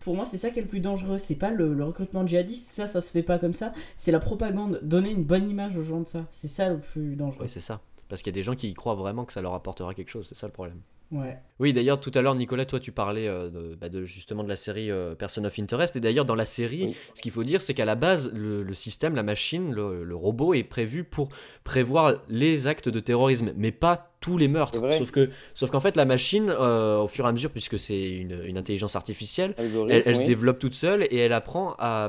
[0.00, 1.18] Pour moi c'est ça qui est le plus dangereux.
[1.18, 3.72] C'est pas le, le recrutement djihadiste ça ça se fait pas comme ça.
[3.96, 4.80] C'est la propagande.
[4.82, 6.26] Donner une bonne image aux gens de ça.
[6.30, 7.42] C'est ça le plus dangereux.
[7.44, 7.80] Oui, c'est ça.
[8.08, 10.08] Parce qu'il y a des gens qui y croient vraiment que ça leur apportera quelque
[10.10, 10.78] chose, c'est ça le problème.
[11.12, 11.36] Ouais.
[11.58, 14.48] Oui, d'ailleurs, tout à l'heure, Nicolas, toi, tu parlais euh, de, bah, de- justement de
[14.48, 15.96] la série euh, Person of Interest.
[15.96, 16.96] Et d'ailleurs, dans la série, Oui.
[17.14, 20.14] ce qu'il faut dire, c'est qu'à la base, le, le système, la machine, le, le
[20.16, 21.28] robot est prévu pour
[21.64, 24.78] prévoir les actes de terrorisme, mais pas tous les meurtres.
[24.98, 28.10] Sauf que, sauf qu'en fait, la machine, euh, au fur et à mesure, puisque c'est
[28.10, 32.08] une, une intelligence artificielle, Algorithme, elle, elle se développe toute seule et elle apprend à,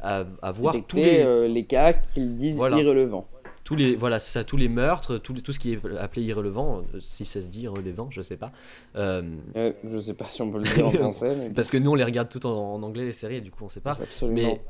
[0.00, 2.78] à, à voir tous les, euh, les cas qu'ils disent Voilà.
[2.78, 3.26] irrelevants.
[3.68, 6.78] Tous les voilà c'est ça tous les meurtres tout, tout ce qui est appelé irrelevant
[6.94, 8.50] euh, si ça se dit irrelevant je sais pas
[8.96, 9.22] Euh,
[9.56, 11.90] Euh, je sais pas si on peut le dire en français, mais parce que nous
[11.90, 13.92] on les regarde tout en, en anglais les séries et du coup on sait pas
[13.92, 14.36] absolument.
[14.40, 14.60] mais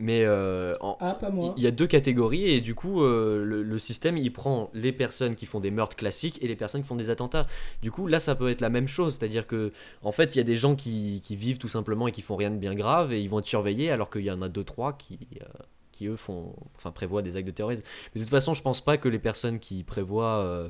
[0.00, 1.54] mais euh, en- Ah pas moi.
[1.58, 4.92] il y a deux catégories et du coup euh, le, le système il prend les
[4.92, 7.46] personnes qui font des meurtres classiques et les personnes qui font des attentats
[7.82, 9.72] du coup là ça peut être la même chose c'est à dire que
[10.02, 12.36] en fait il y a des gens qui, qui vivent tout simplement et qui font
[12.36, 14.64] rien de bien grave et ils vont être surveillés alors qu'il y en a deux
[14.64, 15.44] trois qui euh,
[15.98, 17.82] qui eux font enfin prévoient des actes de terrorisme
[18.14, 20.68] mais de toute façon je pense pas que les personnes qui prévoient euh,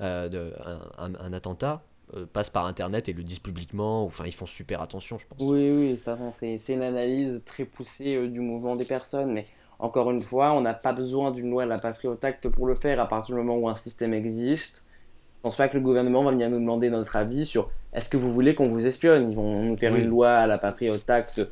[0.00, 0.52] euh, de-
[0.98, 1.82] un, attentat
[2.14, 5.40] euh, passent par internet et le disent publiquement enfin ils font super attention je pense
[5.40, 9.44] Oui, oui, de toute façon, c'est une analyse très poussée du mouvement des personnes, mais
[9.80, 12.66] encore une fois, on n'a pas besoin d'une loi de la patrie au tact pour
[12.66, 14.82] le faire à partir du moment où un système existe.
[14.86, 18.16] Je pense pas que le gouvernement va venir nous demander notre avis sur est-ce que
[18.16, 19.30] vous voulez qu'on vous espionne?
[19.30, 20.00] Ils vont nous faire Oui.
[20.00, 21.46] une loi à la patrie au tact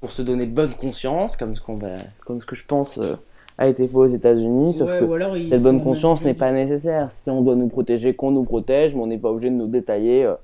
[0.00, 1.92] pour se donner bonne conscience, comme ce, qu'on va,
[2.24, 3.14] comme ce que je pense euh,
[3.58, 6.34] a été fait aux États-Unis, sauf Ouais, que ou alors ils cette bonne conscience n'est
[6.34, 7.10] pas nécessaire.
[7.12, 9.68] Si on doit nous protéger, qu'on nous protège, mais on n'est pas obligé de nous
[9.68, 10.34] détailler euh,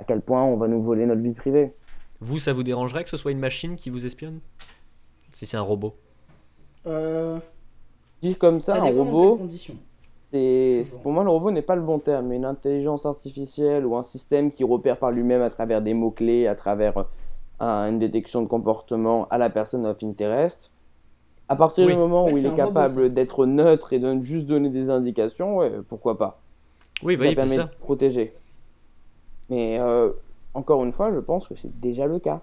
[0.00, 1.72] à quel point on va nous voler notre vie privée.
[2.20, 4.40] vous ça vous dérangerait que ce soit une machine qui vous espionne?
[5.30, 5.94] Si c'est un robot
[6.86, 7.38] Euh,
[8.22, 9.40] Dit comme ça, ça un robot,
[10.32, 13.96] c'est pour moi le robot n'est pas le bon terme, mais une intelligence artificielle ou
[13.96, 17.06] un système qui repère par lui-même à travers des mots-clés, à travers
[17.60, 20.70] un- une détection de comportement à la personne of interest.
[21.48, 21.92] À partir Oui.
[21.92, 25.72] du moment où il est capable d'être neutre et de juste donner des indications, ouais,
[25.88, 26.40] pourquoi pas.
[27.02, 28.32] oui ça oui, permet ça de protéger.
[29.50, 30.10] Mais euh,
[30.54, 32.40] encore une fois, je pense que c'est déjà le cas.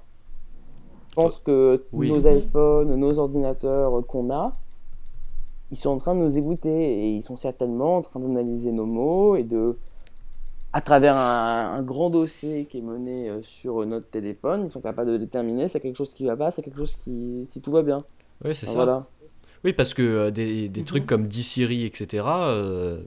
[1.11, 2.09] Je pense que Oui.
[2.09, 4.53] nos iPhones, nos ordinateurs qu'on a,
[5.71, 8.85] ils sont en train de nous écouter et ils sont certainement en train d'analyser nos
[8.85, 9.77] mots et de,
[10.75, 14.81] à travers un, un grand dossier qui est mené euh, sur notre téléphone, ils sont
[14.81, 17.47] capables de déterminer si c'est quelque chose qui va pas, si c'est quelque chose qui,
[17.49, 17.97] si tout va bien.
[18.43, 19.05] oui c'est ça Voilà.
[19.63, 20.85] Oui, parce que euh, des, des Mhm.
[20.85, 23.01] trucs comme D-Siri, etc., euh,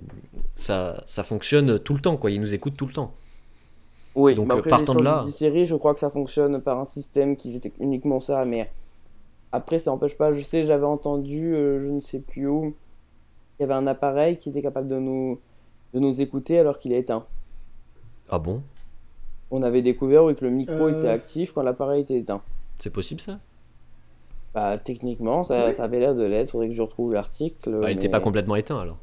[0.57, 2.31] ça, ça fonctionne tout le temps, quoi.
[2.33, 3.13] Ils nous écoutent tout le temps.
[4.17, 6.81] Oui, Donc, euh, après, partant de là- du série, je crois que ça fonctionne par
[6.81, 8.71] un système qui fait uniquement ça, mais
[9.53, 10.33] après, ça n'empêche pas.
[10.33, 12.75] Je sais, j'avais entendu, euh, je ne sais plus où,
[13.59, 15.41] il y avait un appareil qui était capable de nous,
[15.95, 17.27] de nous écouter alors qu'il est éteint.
[18.31, 18.63] Ah bon?
[19.51, 20.99] On avait découvert oui, que le micro Euh.
[20.99, 22.43] était actif quand l'appareil était éteint.
[22.79, 23.39] C'est possible, ça?
[24.55, 25.75] Bah, techniquement, ça, Ouais.
[25.75, 26.51] ça avait l'air de l'être.
[26.51, 27.81] Faudrait que je retrouve l'article.
[27.81, 28.99] bah, Il n'était pas complètement éteint, alors.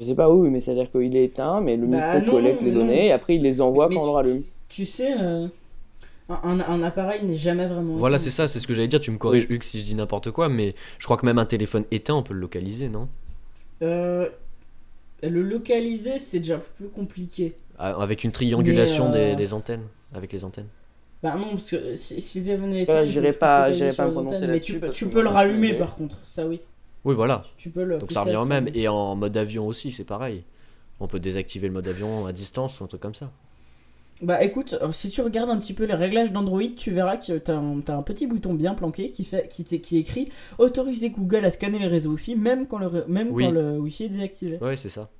[0.00, 2.62] Je sais pas où, mais c'est-à-dire qu'il est éteint, mais le Bah, micro non, collecte
[2.62, 2.80] les non.
[2.80, 4.42] données et après il les envoie Mais quand on tu- le rallume.
[4.68, 5.46] Tu sais, euh,
[6.28, 7.96] un, appareil n'est jamais vraiment.
[7.96, 8.98] Voilà, c'est ça, c'est ce que j'allais dire.
[9.00, 11.46] Tu me corriges, Hugues, si je dis n'importe quoi, mais je crois que même un
[11.46, 13.08] téléphone éteint, on peut le localiser, non?
[13.82, 14.28] Euh,
[15.22, 17.54] le localiser, c'est déjà plus compliqué.
[17.78, 20.68] Ah, Avec une triangulation euh, des, des antennes, avec les antennes.
[21.22, 24.04] Bah non, parce que si, si le téléphone est Là, éteint, j'irai pas- j'irai pas
[24.06, 26.60] les prononcer antennes, mais tu, peux- tu le rallumer par contre, ça oui.
[27.04, 27.44] Oui, voilà.
[27.56, 28.68] Tu peux le Donc ça revient au même.
[28.74, 30.44] Et en mode avion aussi, c'est pareil.
[31.00, 33.30] On peut désactiver le mode avion à distance ou un truc comme ça.
[34.22, 37.36] Bah écoute, euh, si tu regardes un petit peu les réglages d'Android, tu verras que
[37.36, 41.50] t'as un, un petit bouton bien planqué qui, fait, qui, qui écrit autoriser Google à
[41.50, 43.44] scanner les réseaux Wi-Fi même quand le, même Oui.
[43.44, 44.58] quand le Wi-Fi est désactivé.
[44.60, 45.10] Ouais, c'est ça.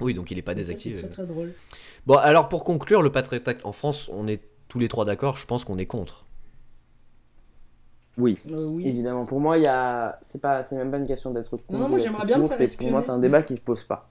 [0.00, 0.96] Oui, donc il est pas désactivé.
[1.00, 1.52] C'est très très drôle.
[2.06, 5.36] Bon, alors pour conclure, le Patriot Act en France, on est tous les trois d'accord,
[5.36, 6.24] je pense qu'on est contre.
[8.16, 8.38] Oui.
[8.50, 8.86] Euh, oui.
[8.88, 11.72] Évidemment, pour moi, il y a, c'est pas, c'est même pas une question d'être contre.
[11.72, 13.82] Non, moi, j'aimerais bien me faire c'est- Pour moi, c'est un débat qui se pose
[13.82, 14.08] pas.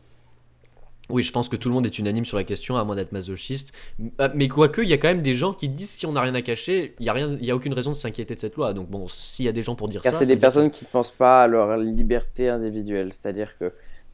[1.10, 3.12] Oui, je pense que tout le monde est unanime sur la question, à moins d'être
[3.12, 3.74] masochiste.
[4.22, 6.22] Euh, Mais quoique, il y a quand même des gens qui disent si on n'a
[6.22, 8.40] rien à cacher, il n'y a, rien- il y a aucune raison de s'inquiéter de
[8.40, 8.74] cette loi.
[8.74, 10.20] Donc bon, s'il y a des gens pour dire Car ça...
[10.20, 13.12] c'est ça des personnes qui ne pensent pas à leur liberté individuelle.
[13.12, 13.74] C'est-à-dire que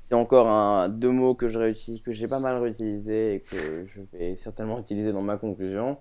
[0.10, 4.80] c'est encore un, deux mots que j'ai pas mal réutilisés et que je vais certainement
[4.80, 5.98] utiliser dans ma conclusion.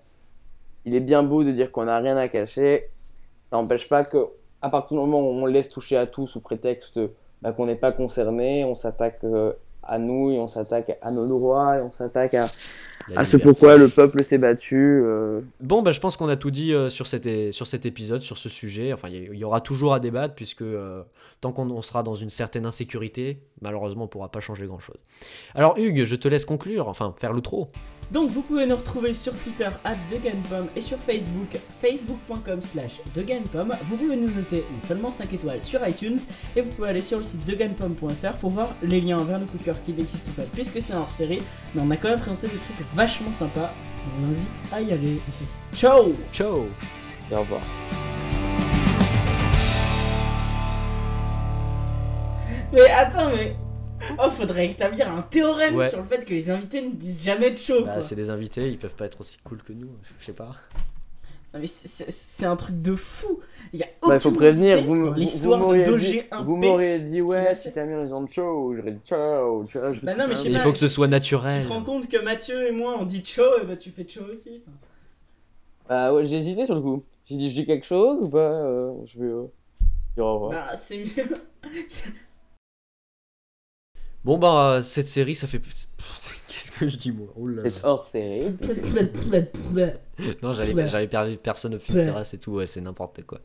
[0.85, 2.89] Il est bien beau de dire qu'on n'a rien à cacher.
[3.51, 4.17] Ça n'empêche pas que,
[4.63, 6.99] à partir du moment où on laisse toucher à tout sous prétexte
[7.43, 9.53] bah, qu'on n'est pas concerné, on s'attaque euh,
[9.83, 12.47] à nous et on s'attaque à nos droits et on s'attaque à,
[13.15, 14.75] à ce liberté- pourquoi le peuple s'est battu.
[15.03, 18.21] euh, Bon, bah, je pense qu'on a tout dit euh, sur, cet, sur cet épisode,
[18.21, 18.93] sur ce sujet.
[18.93, 21.01] Enfin, il y, aura toujours à débattre, puisque euh,
[21.41, 24.97] tant qu'on on sera dans une certaine insécurité, malheureusement, on ne pourra pas changer grand-chose.
[25.55, 27.67] Alors, Hugues, je te laisse conclure, enfin, faire l'outro.
[28.11, 33.75] Donc vous pouvez nous retrouver sur Twitter at DeGainPom et sur Facebook facebook.com slash DeGainPom.
[33.87, 36.19] Vous pouvez nous noter mais seulement 5 étoiles sur iTunes
[36.55, 39.59] et vous pouvez aller sur le site degainpom.fr pour voir les liens vers nos coups
[39.59, 41.41] de cœur qui n'existent pas puisque c'est hors série
[41.75, 43.71] mais on a quand même présenté des trucs vachement sympas.
[44.07, 45.19] On vous invite à y aller.
[45.73, 46.65] Ciao Ciao
[47.31, 47.61] et au revoir.
[52.73, 53.55] Mais attends mais...
[54.23, 55.89] Oh faudrait établir un théorème Ouais.
[55.89, 58.01] sur le fait que les invités ne disent jamais de show Bah.
[58.01, 59.89] C'est des invités, ils peuvent pas être aussi cool que nous,
[60.19, 60.55] je sais pas.
[61.53, 63.39] Non mais c'est- un truc de fou.
[63.73, 66.43] Il y a Bah, aucun il faut prévenir, vous, l'histoire de m'auriez dit, Doger 1P.
[66.45, 69.79] vous m'auriez dit ouais, si t'as mis un gens de show, j'aurais dit ciao, tu
[69.79, 69.91] vois.
[69.93, 70.33] je Bah non, mais pas.
[70.35, 71.63] je sais Mais il pas, faut que ce soit Tu naturel.
[71.63, 74.21] te rends compte que Mathieu et moi on dit Cho et bah tu fais Cho
[74.31, 74.61] aussi.
[75.87, 77.03] Bah ouais, j'ai hésité sur le coup.
[77.25, 79.43] J'ai dit je dis quelque chose ou pas euh, Je vais euh,
[80.15, 80.51] dire au revoir.
[80.51, 81.07] Bah c'est mieux.
[84.23, 85.59] Bon, bah, cette série, ça fait.
[86.47, 87.69] Qu'est-ce que je dis, moi Oh là là.
[87.69, 88.41] C'est hors série.
[90.43, 93.39] Non, j'avais perdu personne au terrasse et tout, ouais, c'est n'importe quoi.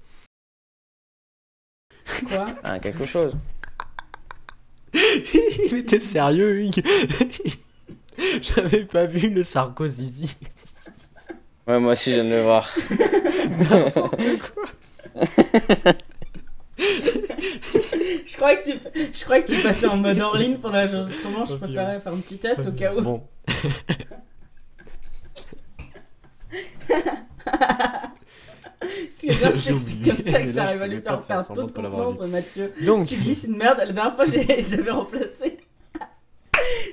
[2.29, 2.47] Quoi?
[2.62, 3.35] Ah, quelque chose.
[5.72, 6.83] Mais t'es sérieux, Hugues
[8.43, 10.37] J'avais pas vu le Sarkozy.
[11.66, 12.68] Ouais, moi aussi je viens de le voir.
[18.25, 18.79] Je crois que tu,
[19.12, 21.45] je crois que tu passais en mode hors ligne pendant l'enregistrement.
[21.45, 23.03] Je préférais faire un petit test au cas où.
[23.03, 23.23] Bon.
[29.17, 29.53] C'est comme
[30.33, 32.73] ça que j'arrive à lui faire faire toute confiance, Mathieu.
[32.85, 33.79] Donc, Tu glisses une merde.
[33.79, 34.25] La dernière fois,
[34.59, 35.59] j'avais remplacé.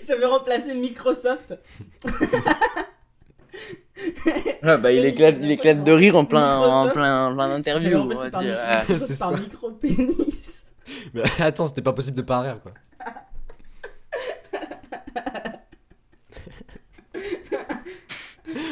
[0.07, 1.55] J'avais remplacé Microsoft.
[4.63, 6.93] Ah, bah il éclate, il éclate de rire en plein, en Microsoft.
[6.93, 7.97] plein, plein J'avais interview.
[7.97, 8.51] On remplacé par, dire.
[8.53, 10.60] micro- Ah, c'est par micro-pénis.
[11.13, 12.71] mais attends, c'était pas possible de pas rire, quoi.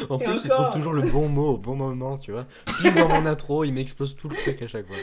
[0.08, 0.64] En Et plus, il encore.
[0.70, 2.46] trouve toujours le bon mot au bon moment, tu vois.
[2.80, 4.96] Pile dans mon intro, il m'explose tout le truc à chaque fois.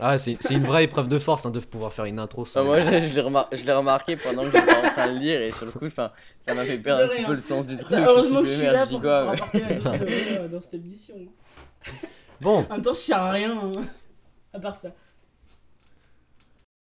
[0.00, 2.60] Ah, c'est c'est une vraie épreuve de force hein, de pouvoir faire une intro sans.
[2.60, 5.18] Enfin, moi, je, je l'ai remar- je l'ai remarqué pendant que j'étais en train de
[5.18, 6.10] lire et sur le coup, enfin,
[6.46, 7.26] ça m'a fait perdre un petit rien.
[7.26, 7.98] peu le sens du truc.
[7.98, 10.60] Heureusement que je dit, suis merde, là je dis pour, quoi, la vie de- dans
[10.62, 11.14] cette émission.
[12.40, 13.52] Bon, En même temps, je sers à rien.
[13.64, 13.72] hein,
[14.54, 14.88] À part ça.